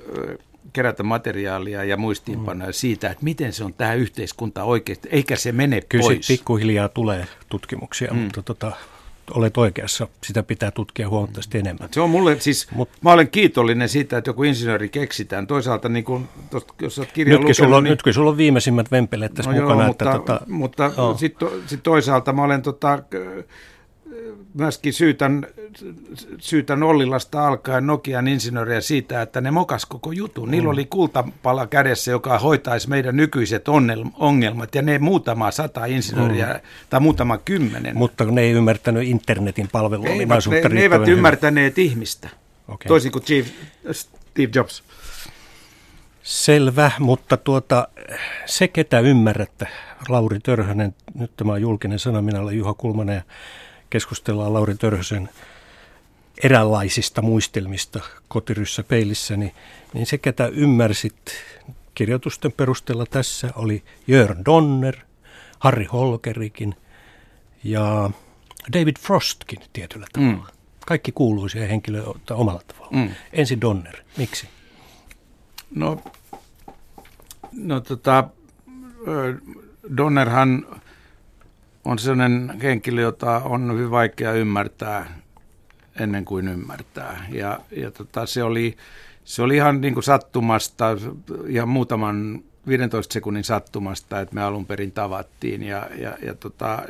[0.72, 2.74] kerätä materiaalia ja muistiinpanoja mm.
[2.74, 6.26] siitä, että miten se on tähän yhteiskuntaan oikeasti, eikä se mene Kyllä pois.
[6.26, 8.18] Kyllä pikkuhiljaa tulee tutkimuksia, mm.
[8.18, 8.72] mutta tota,
[9.30, 11.88] olet oikeassa, sitä pitää tutkia huomattavasti enemmän.
[11.92, 15.46] Se on mulle siis, Mut, mä olen kiitollinen siitä, että joku insinööri keksitään.
[15.46, 18.36] Toisaalta, niin kun, tosta, jos olet kirjan nytkin, lukenut, sulla on, niin, nytkin sulla on
[18.36, 19.80] viimeisimmät vempeleet tässä no mukana.
[19.80, 21.18] Joo, mutta, että, tota, mutta oh.
[21.18, 23.02] sitten sit toisaalta mä olen tota,
[24.54, 25.46] myöskin syytän,
[26.38, 30.50] syytän Ollilasta alkaen Nokian insinööriä siitä, että ne mokas koko jutun.
[30.50, 30.72] Niillä mm.
[30.72, 33.64] oli kultapala kädessä, joka hoitaisi meidän nykyiset
[34.18, 36.60] ongelmat, ja ne muutama sata insinööriä, mm.
[36.90, 37.96] tai muutama kymmenen.
[37.96, 39.68] Mutta ne ei ymmärtänyt internetin.
[40.06, 41.12] Eivät, ne, ne eivät hyvin.
[41.12, 42.28] ymmärtäneet ihmistä,
[42.68, 42.88] okay.
[42.88, 43.46] toisin kuin Chief,
[43.92, 44.82] Steve Jobs.
[46.22, 47.88] Selvä, mutta tuota,
[48.46, 49.66] se ketä ymmärrätte,
[50.08, 53.22] Lauri Törhönen, nyt tämä on julkinen sana, minä olen Juha Kulmanen ja
[53.92, 55.28] keskustellaan Lauri Törhösen
[56.44, 59.54] eräänlaisista muistelmista kotiryssä peilissä, niin,
[59.94, 61.14] niin se, ketä ymmärsit
[61.94, 64.96] kirjoitusten perusteella tässä, oli Jörn Donner,
[65.58, 66.74] Harry Holkerikin
[67.64, 68.10] ja
[68.72, 70.32] David Frostkin tietyllä tavalla.
[70.34, 70.42] Mm.
[70.86, 72.96] Kaikki kuuluisia henkilöitä omalla tavalla.
[72.96, 73.10] Mm.
[73.32, 73.96] Ensin Donner.
[74.16, 74.48] Miksi?
[75.74, 76.02] No,
[77.52, 78.28] no tota,
[79.96, 80.66] Donnerhan
[81.84, 85.22] on sellainen henkilö, jota on hyvin vaikea ymmärtää
[86.00, 87.26] ennen kuin ymmärtää.
[87.30, 88.76] Ja, ja tota, se, oli,
[89.24, 90.86] se oli ihan niin kuin sattumasta
[91.46, 95.62] ja muutaman 15 sekunnin sattumasta, että me alun perin tavattiin.
[95.62, 96.82] Ja, ja, ja, tota,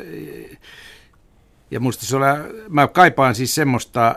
[1.70, 2.24] ja musta se oli,
[2.68, 4.16] mä kaipaan siis semmoista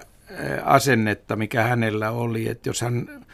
[0.63, 3.25] asennetta, mikä hänellä oli, että jos hän,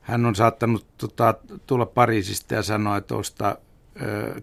[0.00, 1.34] hän on saattanut tota,
[1.66, 3.58] tulla Pariisista ja sanoa, että osta,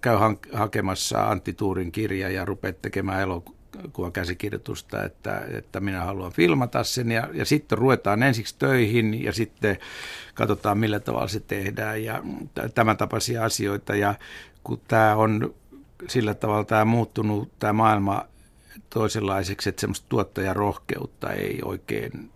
[0.02, 0.17] käy
[0.54, 7.12] hakemassa Antti Tuurin kirja ja rupeat tekemään elokuvan käsikirjoitusta, että, että minä haluan filmata sen
[7.12, 9.78] ja, ja sitten ruvetaan ensiksi töihin ja sitten
[10.34, 12.24] katsotaan millä tavalla se tehdään ja
[12.76, 14.15] tämän tapaisia asioita ja
[14.63, 15.54] kun tämä on
[16.08, 18.26] sillä tavalla tämä muuttunut tämä maailma
[18.89, 22.30] toisenlaiseksi, että semmoista tuottajarohkeutta ei oikein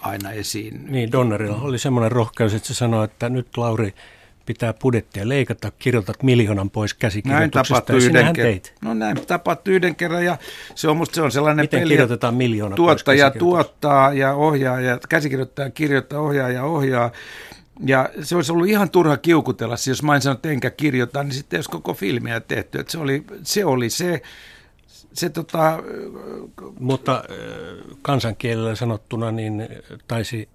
[0.00, 0.84] aina esiin.
[0.88, 3.94] Niin, Donnerilla oli semmoinen rohkeus, että se sanoi, että nyt Lauri
[4.46, 8.52] pitää budjettia leikata, kirjoitat miljoonan pois käsikirjoituksesta näin ja yhden kerran.
[8.52, 8.74] teit.
[8.82, 10.38] No näin tapahtui yhden kerran ja
[10.74, 14.98] se on musta se on sellainen Miten peli, kirjoitetaan miljoona Tuottaja tuottaa ja ohjaa ja
[15.08, 17.10] käsikirjoittaja kirjoittaa, ohjaa ja ohjaa.
[17.86, 21.22] Ja se olisi ollut ihan turha kiukutella, siis jos mä en sanonut, että enkä kirjoita,
[21.22, 22.78] niin sitten olisi koko filmiä tehty.
[22.78, 24.22] Että se, oli, se oli se,
[25.12, 25.82] se tota...
[26.80, 27.24] Mutta
[28.02, 29.68] kansankielellä sanottuna niin
[30.08, 30.48] taisi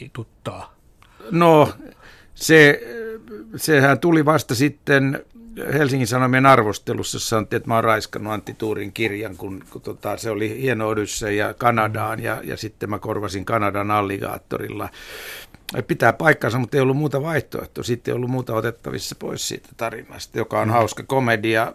[0.00, 0.74] ituttaa.
[1.30, 1.72] No,
[2.40, 2.82] se,
[3.56, 5.24] sehän tuli vasta sitten
[5.72, 10.16] Helsingin Sanomien arvostelussa, jossa sanottiin, että mä oon raiskannut Antti Tuurin kirjan, kun, kun tota,
[10.16, 14.88] se oli hieno Odyssey ja Kanadaan, ja, ja sitten mä korvasin Kanadan alligaattorilla.
[15.86, 17.84] Pitää paikkansa, mutta ei ollut muuta vaihtoehtoa.
[17.84, 20.72] Sitten ei ollut muuta otettavissa pois siitä tarinasta, joka on mm.
[20.72, 21.72] hauska komedia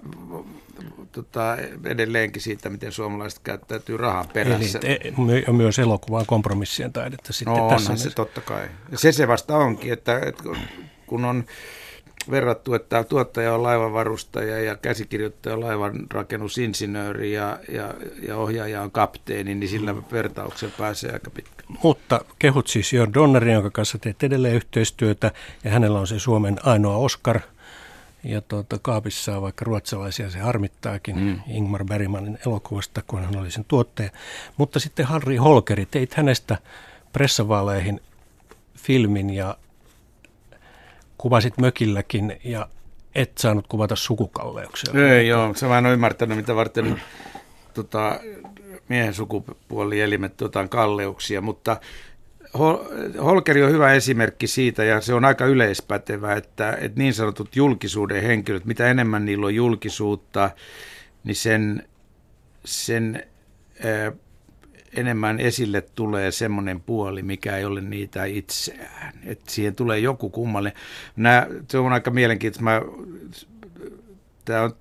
[1.15, 4.79] tota, edelleenkin siitä, miten suomalaiset käyttäytyy rahan perässä.
[4.83, 4.99] Eli
[5.45, 8.67] te, myös elokuvan kompromissien taidetta sitten no, tässä se totta kai.
[8.91, 10.43] Ja se se vasta onkin, että, että
[11.07, 11.43] kun on
[12.31, 17.93] verrattu, että tuottaja on laivanvarustaja ja käsikirjoittaja on laivanrakennusinsinööri ja, ja,
[18.27, 21.63] ja ohjaaja on kapteeni, niin sillä vertauksella pääsee aika pitkä.
[21.83, 25.31] Mutta kehut siis Jörn Donnerin, jonka kanssa teet edelleen yhteistyötä,
[25.63, 27.39] ja hänellä on se Suomen ainoa Oscar–
[28.25, 31.39] ja tuota, kaapissa on vaikka ruotsalaisia, se harmittaakin mm.
[31.47, 34.09] Ingmar Bergmanin elokuvasta, kun hän oli sen tuottaja.
[34.57, 36.57] Mutta sitten Harri Holkeri, teit hänestä
[37.13, 38.01] pressavaaleihin
[38.77, 39.57] filmin ja
[41.17, 42.67] kuvasit mökilläkin ja
[43.15, 45.09] et saanut kuvata sukukalleuksia.
[45.15, 47.01] Ei joo, se mä en ole ymmärtänyt, mitä varten
[47.73, 48.19] tota,
[48.89, 51.77] miehen sukupuolielimet tuotaan kalleuksia, mutta
[53.23, 58.23] Holkeri on hyvä esimerkki siitä, ja se on aika yleispätevä, että, että niin sanotut julkisuuden
[58.23, 60.49] henkilöt, mitä enemmän niillä on julkisuutta,
[61.23, 61.87] niin sen,
[62.65, 63.23] sen
[63.83, 64.11] ää,
[64.95, 69.13] enemmän esille tulee semmoinen puoli, mikä ei ole niitä itseään.
[69.25, 70.79] Että siihen tulee joku kummallinen.
[71.15, 72.81] Nää, se on aika mielenkiintoista.
[74.45, 74.75] Tämä on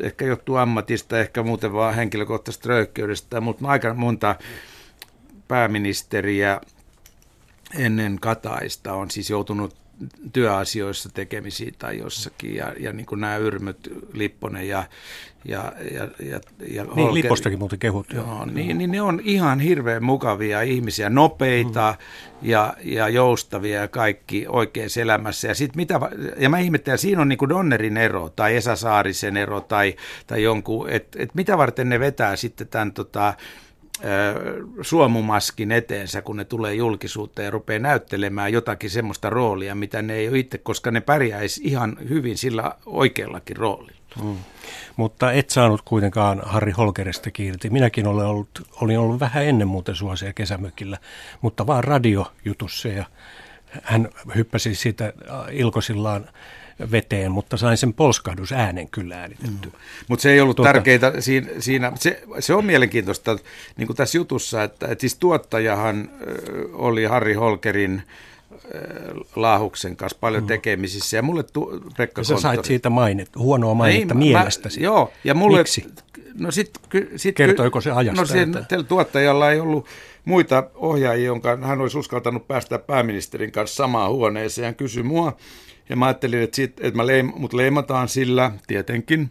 [0.00, 4.36] ehkä johtuu ammatista, ehkä muuten vaan henkilökohtaisesta röyhkeydestä, mutta aika monta
[5.48, 6.60] pääministeriä
[7.74, 9.76] ennen Kataista on siis joutunut
[10.32, 14.84] työasioissa tekemisiin tai jossakin, ja, ja niin kuin nämä Yrmöt, Lipponen ja,
[15.44, 18.12] ja, ja, ja, ja Niin, Holkeri, Lippostakin muuten kehut.
[18.12, 22.48] Joo, niin, niin ne on ihan hirveän mukavia ihmisiä, nopeita mm.
[22.48, 25.48] ja, ja joustavia ja kaikki oikeassa elämässä.
[25.48, 26.00] Ja, sit mitä,
[26.36, 30.42] ja mä ihmettelen, siinä on niin kuin Donnerin ero tai Esa Saarisen ero tai, tai
[30.42, 33.34] jonkun, että et mitä varten ne vetää sitten tämän tota,
[34.82, 40.28] suomumaskin eteensä, kun ne tulee julkisuuteen ja rupeaa näyttelemään jotakin semmoista roolia, mitä ne ei
[40.28, 44.00] ole itse, koska ne pärjäisi ihan hyvin sillä oikeallakin roolilla.
[44.22, 44.36] Mm.
[44.96, 47.70] Mutta et saanut kuitenkaan Harri Holkerista kiinni.
[47.70, 50.98] Minäkin olen ollut, olin ollut vähän ennen muuten suosia kesämökillä,
[51.40, 53.04] mutta vaan radiojutussa ja
[53.82, 55.12] hän hyppäsi siitä
[55.50, 56.28] ilkosillaan
[56.90, 59.68] veteen, mutta sain sen polskahdusäänen kyllä äänitetty.
[59.68, 59.72] Mm.
[60.08, 63.38] Mutta se ei ollut tuota, tärkeää siinä, siinä se, se on mielenkiintoista
[63.76, 66.10] niin kuin tässä jutussa, että, että siis tuottajahan
[66.72, 68.02] oli Harri Holkerin
[69.36, 70.46] Laahuksen kanssa paljon mm.
[70.46, 71.16] tekemisissä.
[71.16, 74.80] Ja mulle tu, Pekka ja sä sait siitä mainit, huonoa mainetta Ei, mielestäsi.
[74.80, 75.58] Mä, joo, ja mulle...
[75.58, 75.86] Miksi?
[76.38, 78.22] No sit, ky, sit, Kertoiko se ajasta?
[78.22, 78.82] No sen, että...
[78.82, 79.86] tuottajalla ei ollut
[80.24, 84.64] muita ohjaajia, jonka hän olisi uskaltanut päästä pääministerin kanssa samaan huoneeseen.
[84.64, 85.36] Hän kysyi mua,
[85.90, 89.30] ja mä ajattelin, että, sit, että mä leim, mut leimataan sillä tietenkin.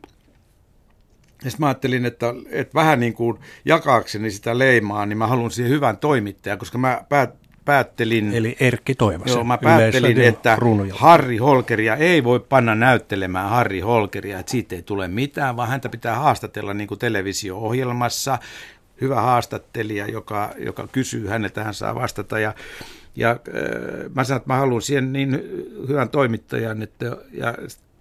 [1.43, 5.51] Ja sitten mä ajattelin, että, että vähän niin kuin jakaakseni sitä leimaa, niin mä haluan
[5.51, 8.33] siihen hyvän toimittajan, koska mä päät, päättelin...
[8.33, 9.35] Eli Erkki Toivosen.
[9.35, 10.57] Joo, mä päättelin, että
[10.91, 15.89] Harri Holkeria ei voi panna näyttelemään Harri Holkeria, että siitä ei tule mitään, vaan häntä
[15.89, 18.39] pitää haastatella niin kuin televisio-ohjelmassa.
[19.01, 22.39] Hyvä haastattelija, joka, joka kysyy häneltä, hän saa vastata.
[22.39, 22.53] Ja
[23.19, 23.37] ja äh,
[24.15, 25.31] mä sanoin, että mä haluan siihen niin
[25.87, 27.53] hyvän toimittajan, että ja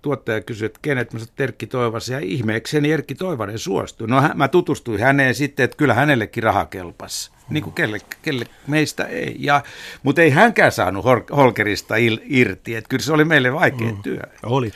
[0.03, 4.09] tuottaja kysyi, että kenet mä sanoin, Erkki Toivasen, ja ihmeekseni Erkki Toivanen suostui.
[4.09, 7.31] No mä tutustuin häneen sitten, että kyllä hänellekin raha kelpasi.
[7.51, 9.37] Niin kuin kelle, kelle meistä ei.
[9.39, 9.63] Ja,
[10.03, 11.05] mutta ei hänkään saanut
[11.37, 14.03] Holkerista il, irti, että kyllä se oli meille vaikea mm.
[14.03, 14.21] työ.
[14.43, 14.73] Oli,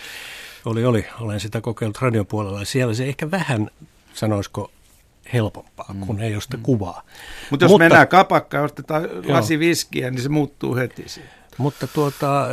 [0.64, 1.06] oli, oli.
[1.20, 2.64] Olen sitä kokeillut radiopuolella.
[2.64, 3.70] Siellä se ehkä vähän,
[4.14, 4.70] sanoisiko,
[5.32, 6.00] helpompaa, mm.
[6.00, 7.02] kun ei ole sitä kuvaa.
[7.02, 11.28] Mut jos Mutta jos mennään kapakkaan ja ostetaan lasi viskiä, niin se muuttuu heti siitä.
[11.58, 12.48] Mutta tuota, äh,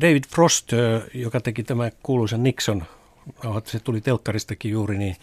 [0.00, 2.82] David Frost, äh, joka teki tämä kuuluisen Nixon,
[3.64, 5.16] se tuli telkkaristakin juuri, niin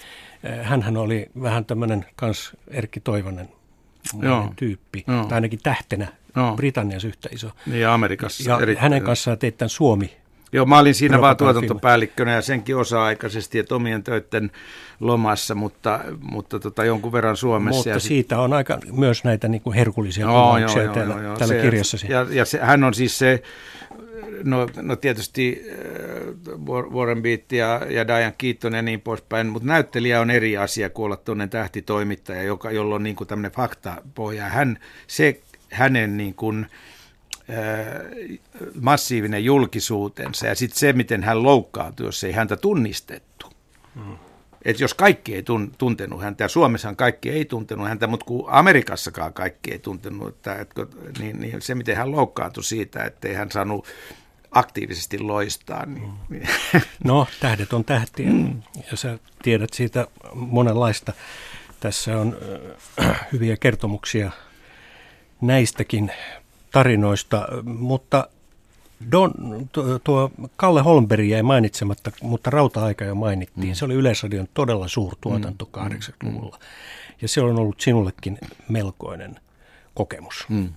[0.59, 3.49] äh, hän oli vähän tämmöinen kans Erkki Toivonen
[4.21, 4.53] Joo.
[4.55, 5.25] tyyppi, Joo.
[5.25, 6.55] tai ainakin tähtenä Joo.
[6.55, 7.51] Britanniassa yhtä iso.
[7.65, 8.51] Niin ja Amerikassa.
[8.51, 8.75] Ja eri...
[8.75, 10.17] hänen kanssaan teit tämän Suomi
[10.51, 14.51] Joo, mä olin siinä vaan tuotantopäällikkönä ja senkin osa-aikaisesti, että omien töiden
[14.99, 17.77] lomassa, mutta, mutta tota, jonkun verran Suomessa.
[17.77, 18.41] Mutta ja siitä sit...
[18.41, 21.61] on aika myös näitä niin kuin herkullisia joo, joo, joo, täällä, joo, joo, täällä se,
[21.61, 22.07] kirjassasi.
[22.09, 23.43] Ja, ja se, hän on siis se,
[24.43, 30.21] no, no tietysti äh, Warren Beat ja, ja Diane Keaton ja niin poispäin, mutta näyttelijä
[30.21, 34.45] on eri asia kuin olla tuonne tähtitoimittaja, joka, jolla on niin kuin tämmöinen faktapohja.
[34.45, 36.67] Hän, se hänen niin kuin,
[38.81, 43.47] massiivinen julkisuutensa ja sitten se, miten hän loukkaantui, jos ei häntä tunnistettu.
[43.95, 44.17] Hmm.
[44.65, 48.45] Et jos kaikki ei tun, tuntenut häntä, ja Suomessahan kaikki ei tuntenut häntä, mutta kun
[48.47, 50.85] Amerikassakaan kaikki ei tuntenut, että, että,
[51.19, 53.87] niin, niin se, miten hän loukkaantui siitä, että ei hän saanut
[54.51, 55.85] aktiivisesti loistaa.
[55.85, 56.41] Niin, mm.
[57.03, 58.61] No, tähdet on tähtiä, mm.
[58.91, 61.13] ja sä tiedät siitä monenlaista.
[61.79, 62.37] Tässä on
[62.99, 64.31] äh, hyviä kertomuksia
[65.41, 66.11] näistäkin
[66.77, 68.27] tarinoista, mutta
[69.11, 69.33] Don,
[70.03, 73.67] tuo Kalle Holmberg jäi mainitsematta, mutta Rauta-aika jo mainittiin.
[73.67, 73.73] Mm.
[73.73, 75.81] Se oli Yleisradion todella suurtuotanto mm.
[75.81, 76.57] 80-luvulla.
[76.61, 77.15] Mm.
[77.21, 78.37] Ja se on ollut sinullekin
[78.69, 79.35] melkoinen
[79.93, 80.45] kokemus.
[80.49, 80.69] Mm.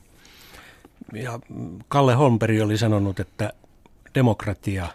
[1.12, 1.40] Ja
[1.88, 3.52] Kalle Holmberg oli sanonut, että
[4.14, 4.88] demokratia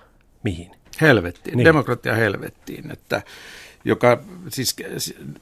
[0.43, 0.71] mihin?
[1.01, 1.65] Helvettiin, niin.
[1.65, 2.91] demokratia helvettiin.
[2.91, 3.21] Että
[3.85, 4.75] joka siis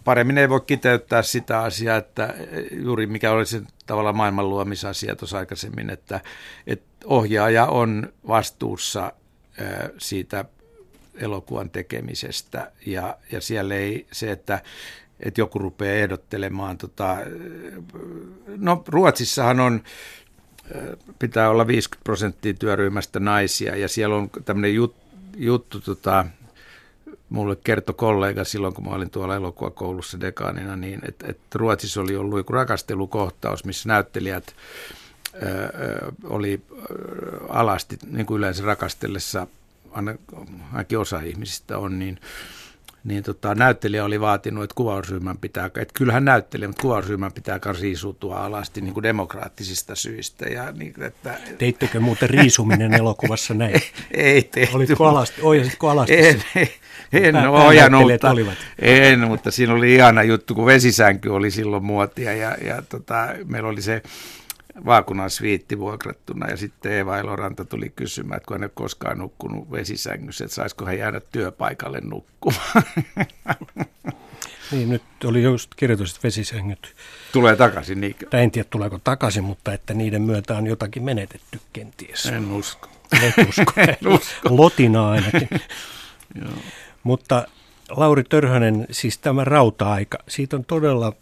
[0.04, 2.34] paremmin ei voi kiteyttää sitä asiaa, että
[2.72, 6.22] juuri mikä oli se tavallaan maailman luomisasia tuossa aikaisemmin, että,
[6.68, 9.14] että ohjaaja on vastuussa
[9.98, 10.46] siitä
[11.16, 12.72] elokuvan tekemisestä.
[12.86, 14.62] Ja, ja siellä ei se, että,
[15.20, 17.18] että joku rupeaa ehdottelemaan, tota,
[18.58, 19.84] no Ruotsissahan on
[21.20, 24.96] pitää olla 50 prosenttia työryhmästä naisia ja siellä on tämmöinen jut,
[25.38, 26.26] juttu, tota,
[27.30, 32.16] mulle kertoi kollega silloin, kun mä olin tuolla elokuvakoulussa dekaanina, niin että et Ruotsissa oli
[32.16, 34.56] ollut joku rakastelukohtaus, missä näyttelijät
[35.36, 36.62] ö, oli
[37.50, 39.48] alasti, niin kuin yleensä rakastellessa,
[40.72, 42.20] ainakin osa ihmisistä on, niin
[43.04, 48.46] niin tota, näyttelijä oli vaatinut, että kuvausryhmän pitää, että kyllähän näyttelijä, mutta kuvausryhmän pitää riisuutua
[48.46, 50.46] alasti niin kuin demokraattisista syistä.
[50.46, 53.82] Ja, niin, että, Teittekö muuten riisuminen elokuvassa näin?
[54.12, 54.76] ei tehty.
[54.76, 56.28] Olitko alasti, ohjasitko alasti?
[56.28, 56.68] En, en,
[57.12, 58.58] en Pää, ohjannut, mutta, olivat.
[58.80, 63.70] en, mutta siinä oli ihana juttu, kun vesisänky oli silloin muotia ja, ja tota, meillä
[63.70, 64.02] oli se
[64.86, 69.72] vaakunan sviitti vuokrattuna ja sitten Eeva Eloranta tuli kysymään, että kun hän ei koskaan nukkunut
[69.72, 72.84] vesisängyssä, että saisiko hän jäädä työpaikalle nukkumaan.
[74.72, 76.96] Niin, nyt oli just kirjoitus, että vesisängyt
[77.32, 78.02] tulee takaisin.
[78.02, 78.16] Niin.
[78.32, 82.26] En tiedä, tuleeko takaisin, mutta että niiden myötä on jotakin menetetty kenties.
[82.26, 82.90] En usko.
[83.22, 83.74] En usko.
[83.82, 84.50] en usko.
[84.50, 85.50] Lotina ainakin.
[86.42, 86.54] Joo.
[87.04, 87.48] Mutta
[87.90, 91.14] Lauri Törhönen, siis tämä rauta-aika, siitä on todella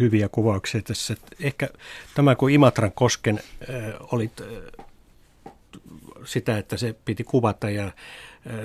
[0.00, 1.14] hyviä kuvauksia tässä.
[1.40, 1.68] Ehkä
[2.14, 4.84] tämä, kun Imatran kosken äh, olit äh,
[6.24, 7.92] sitä, että se piti kuvata ja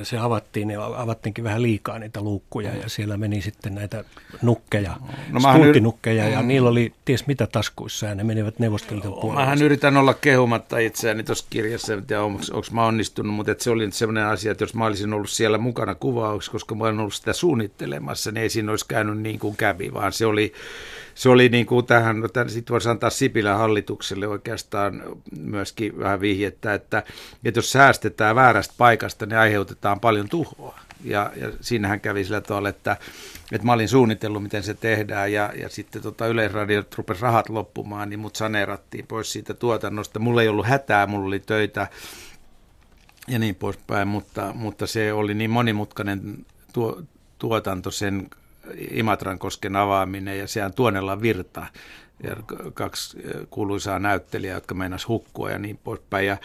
[0.04, 4.04] se avattiin, niin avattiinkin vähän liikaa niitä luukkuja ja siellä meni sitten näitä
[4.42, 4.98] nukkeja,
[5.30, 6.48] no, stunttinukkeja ja mm.
[6.48, 9.42] niillä oli ties mitä taskuissa ja ne menivät neuvostoliiton puolelle.
[9.42, 13.92] Mähän yritän olla kehumatta itseäni tuossa kirjassa, en tiedä onko, mä onnistunut, mutta se oli
[13.92, 17.34] sellainen asia, että jos mä olisin ollut siellä mukana kuvauksessa, koska mä olen ollut sitä
[17.34, 20.54] suunnittelemassa, niin ei siinä olisi käynyt niin kuin kävi, vaan se oli
[21.20, 25.02] se oli niin kuin tähän, no sitten voisi antaa Sipilän hallitukselle oikeastaan
[25.40, 27.04] myöskin vähän vihjettä, että,
[27.44, 30.80] että jos säästetään väärästä paikasta, niin aiheutetaan paljon tuhoa.
[31.04, 32.98] Ja, ja siinähän kävi sillä tavalla, että,
[33.52, 38.10] että mä olin suunnitellut, miten se tehdään, ja, ja sitten tota Yleisradiot rupesi rahat loppumaan,
[38.10, 40.20] niin mut saneerattiin pois siitä tuotannosta.
[40.20, 41.88] Mulla ei ollut hätää, mulla oli töitä
[43.28, 47.02] ja niin poispäin, mutta, mutta se oli niin monimutkainen tuo,
[47.40, 48.30] tuotanto sen
[48.92, 51.66] Imatran kosken avaaminen ja sehän Tuonella virta
[52.24, 52.36] ja
[52.74, 53.18] kaksi
[53.50, 56.28] kuuluisaa näyttelijää, jotka meinas hukkua ja niin poispäin.
[56.28, 56.38] Ja,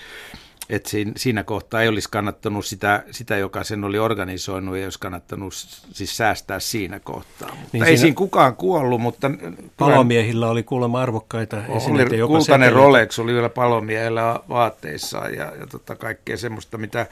[0.70, 4.98] että siinä, siinä kohtaa ei olisi kannattanut sitä, sitä, joka sen oli organisoinut, ei olisi
[4.98, 5.54] kannattanut
[5.92, 7.48] siis säästää siinä kohtaa.
[7.48, 9.30] Mutta niin ei siinä, siinä kukaan kuollut, mutta...
[9.76, 12.14] Palomiehillä oli kuulemma arvokkaita esineitä.
[12.14, 17.06] Oli kultainen Rolex oli vielä palomiehellä vaatteissaan ja, ja tota kaikkea semmoista, mitä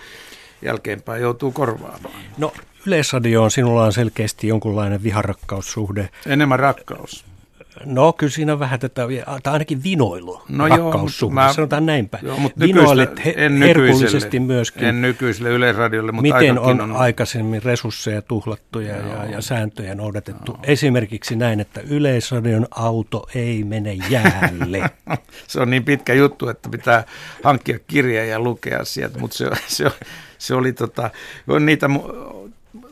[0.62, 2.14] jälkeenpäin joutuu korvaamaan.
[2.38, 2.52] No
[2.86, 6.08] Yleisradio on sinulla on selkeästi jonkunlainen viharakkaussuhde.
[6.26, 7.24] Enemmän rakkaus.
[7.84, 9.02] No kyllä siinä on vähän tätä,
[9.42, 12.18] tai ainakin vinoilu, no rakkaussuhde, mä, sanotaan näinpä.
[12.22, 14.84] Joo, mutta Vinoilit he, en herkullisesti myöskin.
[14.84, 20.52] En nykyiselle yleisradiolle, mutta Miten on, on aikaisemmin resursseja tuhlattu ja, ja, ja sääntöjä noudatettu?
[20.52, 20.58] No.
[20.62, 24.90] Esimerkiksi näin, että yleisradion auto ei mene jäälle.
[25.48, 27.04] se on niin pitkä juttu, että pitää
[27.44, 29.84] hankkia kirja ja lukea sieltä, mutta se, se,
[30.38, 31.10] se oli tota,
[31.48, 31.88] on niitä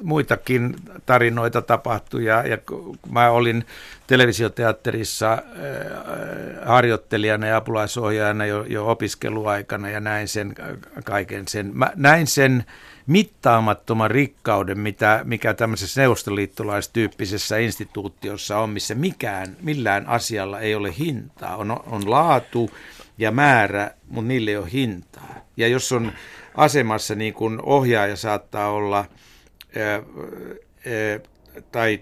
[0.03, 0.77] muitakin
[1.07, 2.59] tarinoita tapahtui ja, ja
[3.11, 3.65] mä olin
[4.07, 5.41] televisioteatterissa äh,
[6.65, 10.55] harjoittelijana ja apulaisohjaajana jo, jo opiskeluaikana ja näin sen
[11.05, 11.71] kaiken sen.
[11.75, 12.65] Mä näin sen
[13.07, 21.57] mittaamattoman rikkauden, mitä, mikä tämmöisessä neuvostoliittolaistyyppisessä instituutiossa on, missä mikään, millään asialla ei ole hintaa.
[21.57, 22.71] On, on laatu
[23.19, 25.35] ja määrä, mutta niille ei ole hintaa.
[25.57, 26.13] Ja jos on
[26.55, 29.05] asemassa niin kuin ohjaaja saattaa olla–
[31.73, 32.01] tai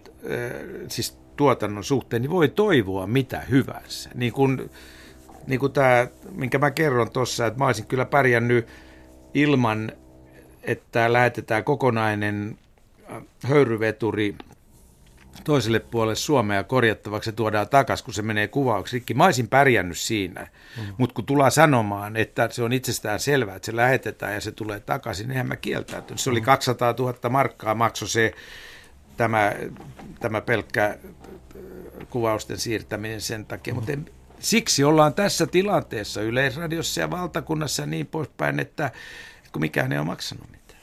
[0.89, 4.11] siis tuotannon suhteen, niin voi toivoa mitä hyvänsä.
[4.15, 4.71] Niin kuin,
[5.47, 8.67] niin kuin tämä, minkä mä kerron tuossa, että mä olisin kyllä pärjännyt
[9.35, 9.93] ilman,
[10.63, 12.59] että lähetetään kokonainen
[13.45, 14.35] höyryveturi
[15.45, 19.15] toiselle puolelle Suomea korjattavaksi ja tuodaan takaisin, kun se menee kuvauksi rikki.
[19.15, 20.83] Mä olisin pärjännyt siinä, mm.
[20.99, 24.81] mutta kun tullaan sanomaan, että se on itsestään selvää, että se lähetetään ja se tulee
[24.81, 26.21] takaisin, niin eihän mä kieltäytynyt.
[26.21, 26.97] Se oli 200 mm.
[26.99, 28.33] 000 markkaa maksoi se
[29.17, 29.53] tämä,
[30.21, 30.97] tämä pelkkä äh,
[32.11, 33.77] kuvausten siirtäminen sen takia, mm.
[33.77, 34.07] mutta en,
[34.41, 38.91] siksi ollaan tässä tilanteessa yleisradiossa ja valtakunnassa ja niin poispäin, että
[39.53, 40.81] kun mikään ei ole maksanut mitään.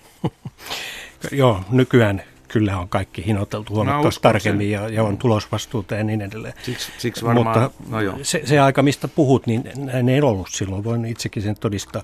[1.40, 2.24] Joo, nykyään
[2.56, 6.54] kyllä on kaikki hinoteltu huomattavasti tarkemmin ja, ja on tulosvastuuta ja niin edelleen.
[6.64, 8.18] Siksi, siksi varmaan, Mutta no joo.
[8.22, 10.84] Se, se aika, mistä puhut, niin näin ei ollut silloin.
[10.84, 12.04] Voin itsekin sen todistaa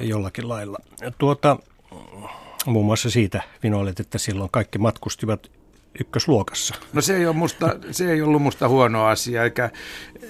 [0.00, 0.78] jollakin lailla.
[1.18, 1.56] Tuota,
[2.66, 5.50] muun muassa siitä vinoilet, että silloin kaikki matkustivat
[6.00, 6.74] ykkösluokassa.
[6.92, 9.70] No se ei, ole musta, se ei ollut musta huono asia, eikä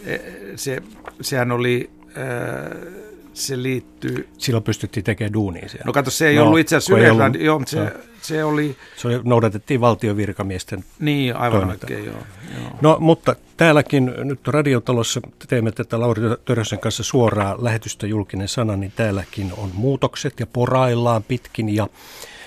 [0.07, 0.19] e,
[0.57, 0.83] se,
[1.21, 1.91] sehän oli...
[2.17, 3.08] Äh,
[3.39, 4.29] se liittyy...
[4.39, 5.85] Silloin pystyttiin tekemään duunia siellä.
[5.87, 7.91] No kato, se ei no, ollut itse asiassa Yleisradio, joo, se, no.
[8.23, 8.77] se oli...
[8.97, 12.17] Se oli, noudatettiin valtiovirkamiesten Niin, aivan oikein, joo,
[12.61, 12.71] joo.
[12.81, 18.93] No, mutta täälläkin nyt radiotalossa teemme tätä Lauri Törösen kanssa suoraa lähetystä julkinen sana, niin
[18.97, 21.89] täälläkin on muutokset ja poraillaan pitkin ja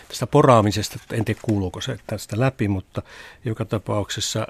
[0.07, 3.01] tästä poraamisesta, en tiedä kuuluuko se tästä läpi, mutta
[3.45, 4.47] joka tapauksessa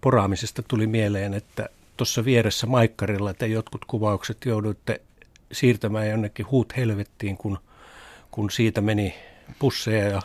[0.00, 5.00] poraamisesta tuli mieleen, että tuossa vieressä Maikkarilla te jotkut kuvaukset jouduitte
[5.52, 7.58] siirtämään jonnekin huut helvettiin, kun,
[8.30, 9.14] kun siitä meni
[9.58, 10.22] pusseja ja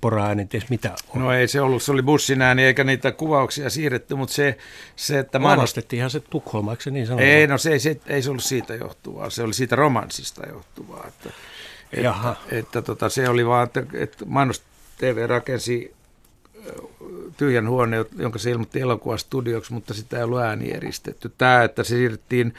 [0.00, 1.22] poraa, niin ties mitä on.
[1.22, 4.58] No ei se ollut, se oli bussin ääni eikä niitä kuvauksia siirretty, mutta se,
[4.96, 5.38] se että...
[5.38, 7.26] Maalastettiinhan se Tukholma, eikö se niin sanottu?
[7.26, 11.04] Ei, no se ei, se, ei se ollut siitä johtuvaa, se oli siitä romanssista johtuvaa.
[11.08, 11.30] Että,
[12.02, 12.36] Jaha.
[12.42, 14.62] että, että tota, se oli vaan, että, että Mainos
[14.98, 15.96] TV rakensi
[17.36, 21.32] tyhjän huone, jonka se ilmoitti elokuvastudioksi, mutta sitä ei ollut ääni eristetty.
[21.38, 22.54] Tämä, että se siirrettiin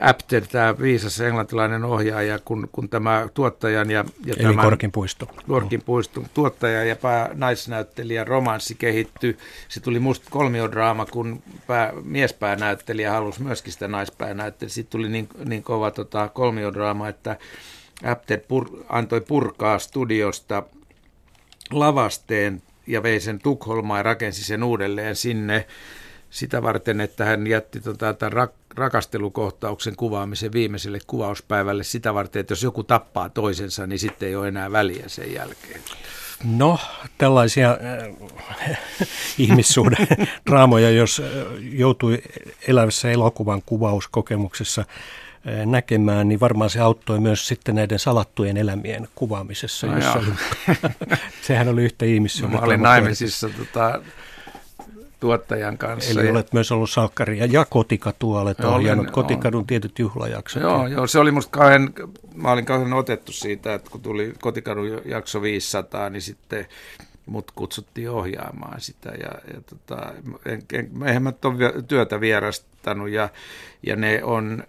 [0.00, 5.26] Apted, tämä viisas englantilainen ohjaaja, kun, kun tämä tuottajan ja, ja Eli tämän, Korkin puisto.
[5.48, 9.38] Korkin puisto, tuottaja ja pää, naisnäyttelijän romanssi kehittyi.
[9.68, 14.74] Se tuli musta kolmiodraama, kun pää, miespäänäyttelijä halusi myöskin sitä naispäänäyttelijä.
[14.74, 17.36] Sitten tuli niin, niin kova tota, kolmiodraama, että
[18.04, 20.62] Apted pur, antoi purkaa studiosta
[21.70, 25.66] lavasteen ja vei sen Tukholmaan ja rakensi sen uudelleen sinne
[26.30, 32.52] sitä varten, että hän jätti tota, tämän rak- rakastelukohtauksen kuvaamisen viimeiselle kuvauspäivälle sitä varten, että
[32.52, 35.80] jos joku tappaa toisensa, niin sitten ei ole enää väliä sen jälkeen.
[36.44, 36.78] No,
[37.18, 37.78] tällaisia
[38.60, 38.78] äh,
[39.38, 41.26] ihmissuhde-draamoja, jos äh,
[41.72, 42.18] joutui
[42.68, 49.86] elävässä elokuvan kuvauskokemuksessa äh, näkemään, niin varmaan se auttoi myös sitten näiden salattujen elämien kuvaamisessa.
[49.86, 50.32] No jossa oli,
[51.46, 52.54] sehän oli yhtä ihmissuhde.
[52.54, 54.02] No, mä olin naimisissa tota,
[55.20, 56.20] tuottajan kanssa.
[56.20, 56.32] Eli ja...
[56.32, 60.62] olet myös ollut salkkaria ja kotikatua, olet joo, ohjannut olen, kotikadun tietyt juhlajaksot.
[60.62, 61.92] Joo, joo, se oli musta kauhean,
[62.34, 66.66] mä olin kauhean otettu siitä, että kun tuli kotikadun jakso 500, niin sitten
[67.26, 70.12] mut kutsuttiin ohjaamaan sitä ja, ja tota,
[70.46, 73.28] en, en, eihän mä ole työtä vierastanut ja,
[73.86, 74.64] ja ne on,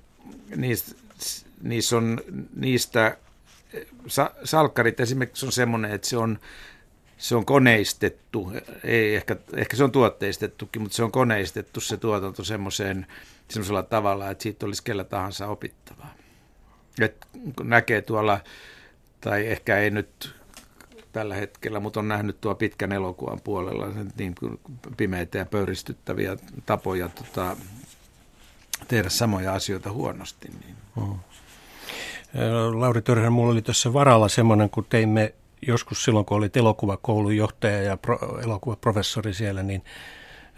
[0.56, 0.96] niistä,
[1.64, 2.22] niissä on
[2.56, 3.18] niistä,
[4.08, 6.40] sa, salkkarit esimerkiksi on semmoinen, että se on
[7.22, 8.52] se on koneistettu,
[8.84, 13.08] ei ehkä, ehkä se on tuotteistettukin, mutta se on koneistettu se tuotanto semmoiseen,
[13.50, 16.14] semmoisella tavalla, että siitä olisi kellä tahansa opittavaa.
[17.02, 17.28] että
[17.64, 18.40] näkee tuolla,
[19.22, 20.36] tai ehkä ei nyt
[21.12, 24.36] tällä hetkellä, mutta on nähnyt tuo pitkän elokuvan puolella niin
[24.98, 27.58] pimeitä ja pöyristyttäviä tapoja tota,
[28.88, 30.48] tehdä samoja asioita huonosti.
[30.48, 30.76] Niin.
[30.96, 31.20] Mm.
[32.80, 35.34] Lauri Törhän, mulla oli tässä varalla semmoinen, kun teimme
[35.68, 39.84] joskus silloin, kun olit elokuvakoulun johtaja ja pro, elokuvaprofessori siellä, niin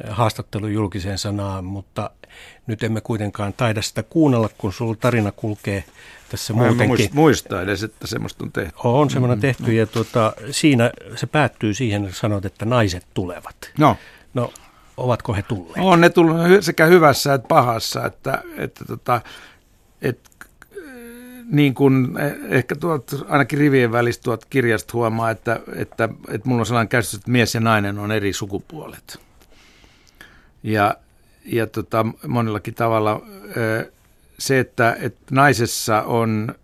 [0.10, 2.12] haastattelu julkiseen sanaan, mutta
[2.68, 5.84] nyt emme kuitenkaan taida sitä kuunnella, kun sulla tarina kulkee
[6.30, 6.88] tässä Mä muutenkin.
[6.88, 8.74] Muist, muista edes, että semmoista on tehty.
[8.84, 9.56] On semmoinen mm-hmm.
[9.56, 13.72] tehty ja tuota, siinä se päättyy siihen, että sanot, että naiset tulevat.
[13.80, 13.97] No.
[14.34, 14.54] No,
[14.97, 15.78] ovatko he tulleet?
[15.78, 19.22] On ne tulleet sekä hyvässä että pahassa, että, että, tota,
[20.01, 20.30] että
[21.51, 22.09] niin kuin
[22.49, 27.19] ehkä tuot, ainakin rivien välistä tuot kirjasta huomaa, että, että, että mulla on sellainen käsitys,
[27.19, 29.19] että mies ja nainen on eri sukupuolet.
[30.63, 30.97] Ja,
[31.45, 33.21] ja tota, monellakin tavalla
[34.39, 36.55] se, että, että naisessa on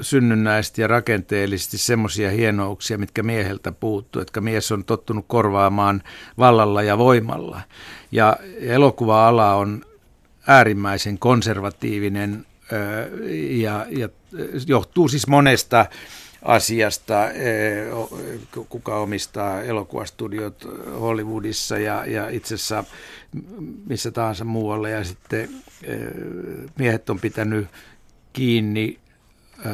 [0.00, 6.02] synnynnäisesti ja rakenteellisesti semmoisia hienouksia, mitkä mieheltä puuttuu, että mies on tottunut korvaamaan
[6.38, 7.60] vallalla ja voimalla.
[8.12, 9.84] Ja elokuva-ala on
[10.46, 12.46] äärimmäisen konservatiivinen
[13.50, 14.08] ja, ja
[14.66, 15.86] johtuu siis monesta
[16.42, 17.14] asiasta,
[18.68, 20.68] kuka omistaa elokuvastudiot
[21.00, 22.84] Hollywoodissa ja, ja itse asiassa
[23.86, 24.88] missä tahansa muualla.
[24.88, 25.50] Ja sitten
[26.78, 27.68] miehet on pitänyt
[28.32, 28.98] kiinni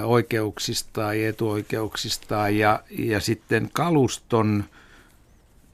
[0.05, 4.64] oikeuksistaan ja etuoikeuksistaan ja, ja sitten kaluston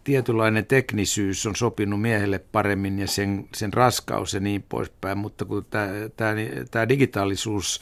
[0.09, 5.66] tietynlainen teknisyys on sopinut miehelle paremmin ja sen, sen raskaus ja niin poispäin, mutta kun
[6.70, 7.80] tämä digitaalisuus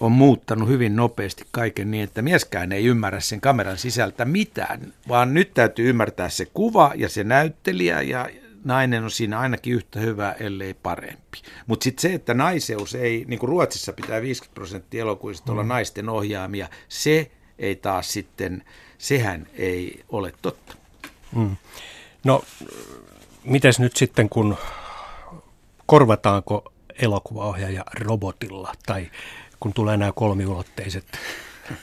[0.00, 5.34] on muuttanut hyvin nopeasti kaiken niin, että mieskään ei ymmärrä sen kameran sisältä mitään, vaan
[5.34, 8.28] nyt täytyy ymmärtää se kuva ja se näyttelijä ja
[8.64, 11.38] nainen on siinä ainakin yhtä hyvä, ellei parempi.
[11.66, 15.68] Mutta sitten se, että naiseus ei, niin kuin Ruotsissa pitää 50 prosenttia elokuvista olla mm.
[15.68, 18.64] naisten ohjaamia, se ei taas sitten,
[18.98, 20.77] sehän ei ole totta.
[21.36, 21.56] Mm.
[22.24, 22.42] No,
[23.44, 24.56] mites nyt sitten, kun
[25.86, 26.72] korvataanko
[27.02, 29.10] elokuvaohjaaja robotilla tai
[29.60, 31.06] kun tulee nämä kolmiulotteiset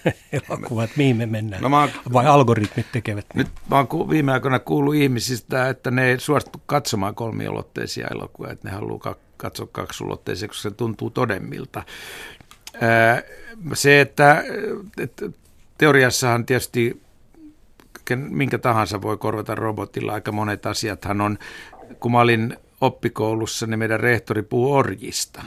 [0.49, 1.63] elokuvat, mihin me mennään?
[1.63, 3.25] No mä Vai algoritmit tekevät?
[3.33, 8.67] Nyt mä oon viime aikoina kuullut ihmisistä, että ne ei suostu katsomaan kolmiulotteisia elokuvia, että
[8.67, 11.83] ne haluaa katsoa kaksulotteisia, koska se tuntuu todemmilta.
[13.73, 14.43] Se, että,
[14.97, 15.29] että
[15.77, 17.01] teoriassahan tietysti
[18.15, 20.13] minkä tahansa voi korvata robotilla.
[20.13, 21.37] Aika monet asiathan on,
[21.99, 25.43] kun mä olin oppikoulussa, niin meidän rehtori puhuu orjista.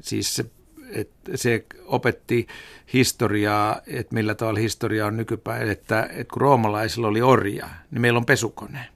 [0.00, 0.44] Siis se
[0.90, 2.46] että se opetti
[2.92, 8.16] historiaa, että millä tavalla historia on nykypäin, että, että kun roomalaisilla oli orja, niin meillä
[8.16, 8.86] on pesukone.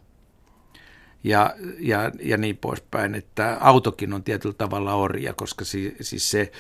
[1.25, 6.53] Ja, ja, ja niin poispäin, että autokin on tietyllä tavalla orja, koska si, siis se,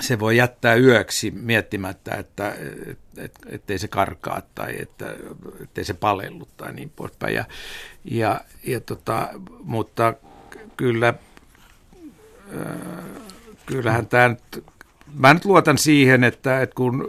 [0.00, 2.56] se voi jättää yöksi miettimättä, että
[3.16, 5.14] et, ettei se karkaa tai että,
[5.62, 7.34] ettei se palellu tai niin poispäin.
[7.34, 7.44] Ja,
[8.04, 9.28] ja, ja tota,
[9.64, 10.14] mutta
[10.76, 11.14] kyllä
[13.66, 14.64] kyllähän tämä nyt,
[15.14, 17.08] mä nyt luotan siihen, että, että kun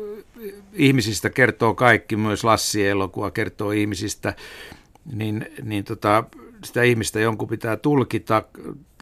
[0.74, 4.34] ihmisistä kertoo kaikki, myös Lassi elokuva kertoo ihmisistä,
[5.14, 6.24] niin, niin tota,
[6.64, 8.44] sitä ihmistä jonkun pitää tulkita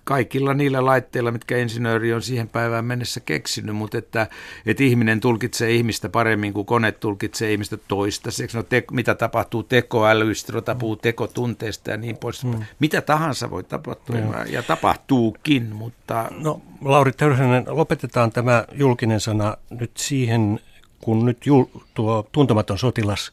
[0.03, 4.27] kaikilla niillä laitteilla, mitkä insinööri on siihen päivään mennessä keksinyt, mutta että,
[4.65, 8.57] että ihminen tulkitsee ihmistä paremmin kuin kone tulkitsee ihmistä toistaiseksi.
[8.57, 12.43] No te, mitä tapahtuu tekoälyistä, no tapahtuu tekotunteesta ja niin pois.
[12.43, 12.63] Hmm.
[12.79, 16.31] Mitä tahansa voi tapahtua ja, ja tapahtuukin, mutta...
[16.39, 20.59] No Lauri Törhönen, lopetetaan tämä julkinen sana nyt siihen,
[21.01, 23.31] kun nyt jul, tuo tuntematon sotilas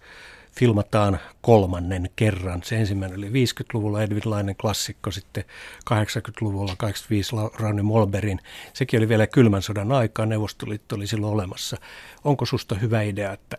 [0.59, 2.63] filmataan kolmannen kerran.
[2.63, 5.45] Se ensimmäinen oli 50-luvulla Edwin klassikko, sitten
[5.91, 8.41] 80-luvulla 85 Rauni Molberin.
[8.73, 11.77] Sekin oli vielä kylmän sodan aikaa, Neuvostoliitto oli silloin olemassa.
[12.25, 13.59] Onko susta hyvä idea, että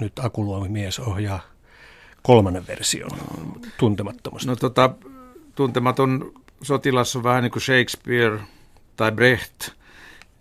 [0.00, 1.40] nyt Akuluomi-mies ohjaa
[2.22, 3.10] kolmannen version
[3.78, 4.50] tuntemattomasta?
[4.50, 4.90] No tota,
[5.54, 6.32] tuntematon
[6.62, 8.40] sotilas on vähän niin kuin Shakespeare
[8.96, 9.68] tai Brecht–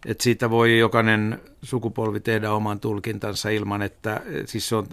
[0.05, 4.87] että siitä voi jokainen sukupolvi tehdä oman tulkintansa ilman, että siis se on,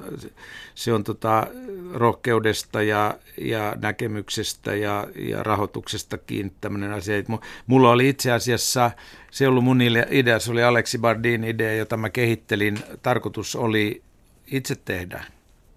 [0.74, 1.46] se on tota
[1.94, 7.22] rohkeudesta ja, ja näkemyksestä ja, ja rahoituksestakin tämmöinen asia.
[7.66, 8.90] Mulla oli itse asiassa,
[9.30, 9.80] se ollut mun
[10.10, 12.78] idea, se oli Aleksi Bardin idea, jota mä kehittelin.
[13.02, 14.02] Tarkoitus oli
[14.46, 15.24] itse tehdä,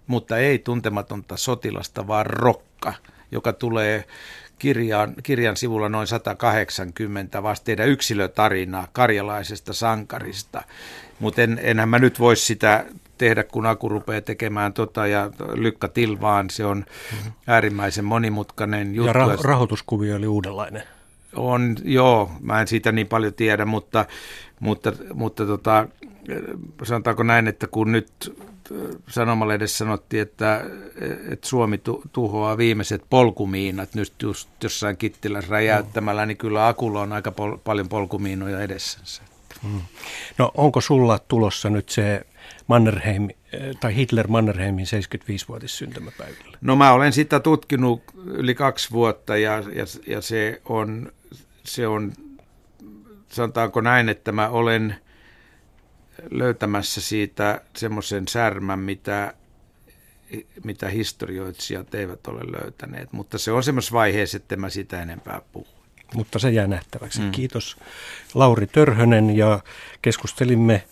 [0.06, 2.94] mutta ei tuntematonta sotilasta, vaan rokka,
[3.30, 4.04] joka tulee
[4.58, 10.62] kirjan, kirjan sivulla noin 180 vasta tehdä yksilötarinaa karjalaisesta sankarista.
[11.20, 12.84] Mutta en, enhän mä nyt voisi sitä
[13.18, 17.32] tehdä, kun Aku rupeaa tekemään tota ja Lykka Tilvaan, se on mm-hmm.
[17.46, 19.18] äärimmäisen monimutkainen juttu.
[19.18, 20.82] Ja rah- rahoituskuvio oli uudenlainen.
[21.36, 24.06] On, joo, mä en siitä niin paljon tiedä, mutta,
[24.60, 25.88] mutta, mutta tota,
[26.82, 28.36] sanotaanko näin, että kun nyt
[29.08, 30.64] sanomalehdessä sanottiin, että,
[31.30, 31.80] että Suomi
[32.12, 37.88] tuhoaa viimeiset polkumiinat nyt just jossain Kittilässä räjäyttämällä, niin kyllä Akulla on aika pol- paljon
[37.88, 39.22] polkumiinoja edessänsä.
[39.62, 39.80] Mm.
[40.38, 42.26] No onko sulla tulossa nyt se
[42.66, 43.28] Mannerheim,
[43.80, 46.58] tai Hitler Mannerheimin 75-vuotissyntymäpäivillä?
[46.60, 51.12] No mä olen sitä tutkinut yli kaksi vuotta ja, ja, ja se, on,
[51.64, 52.12] se on,
[53.28, 54.96] sanotaanko näin, että mä olen
[56.30, 59.34] löytämässä siitä semmoisen särmän, mitä,
[60.64, 65.66] mitä historioitsijat eivät ole löytäneet, mutta se on semmoisessa vaiheessa, että mä sitä enempää puhu.
[66.14, 67.20] Mutta se jää nähtäväksi.
[67.20, 67.30] Mm.
[67.30, 67.76] Kiitos
[68.34, 69.60] Lauri Törhönen ja
[70.02, 70.84] keskustelimme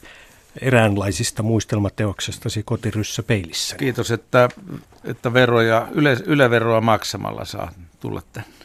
[0.61, 3.77] eräänlaisista muistelmateoksestasi kotiryssä peilissä.
[3.77, 4.49] Kiitos, että,
[5.05, 8.62] että veroja, yle, yleveroa maksamalla saa tulla tänne.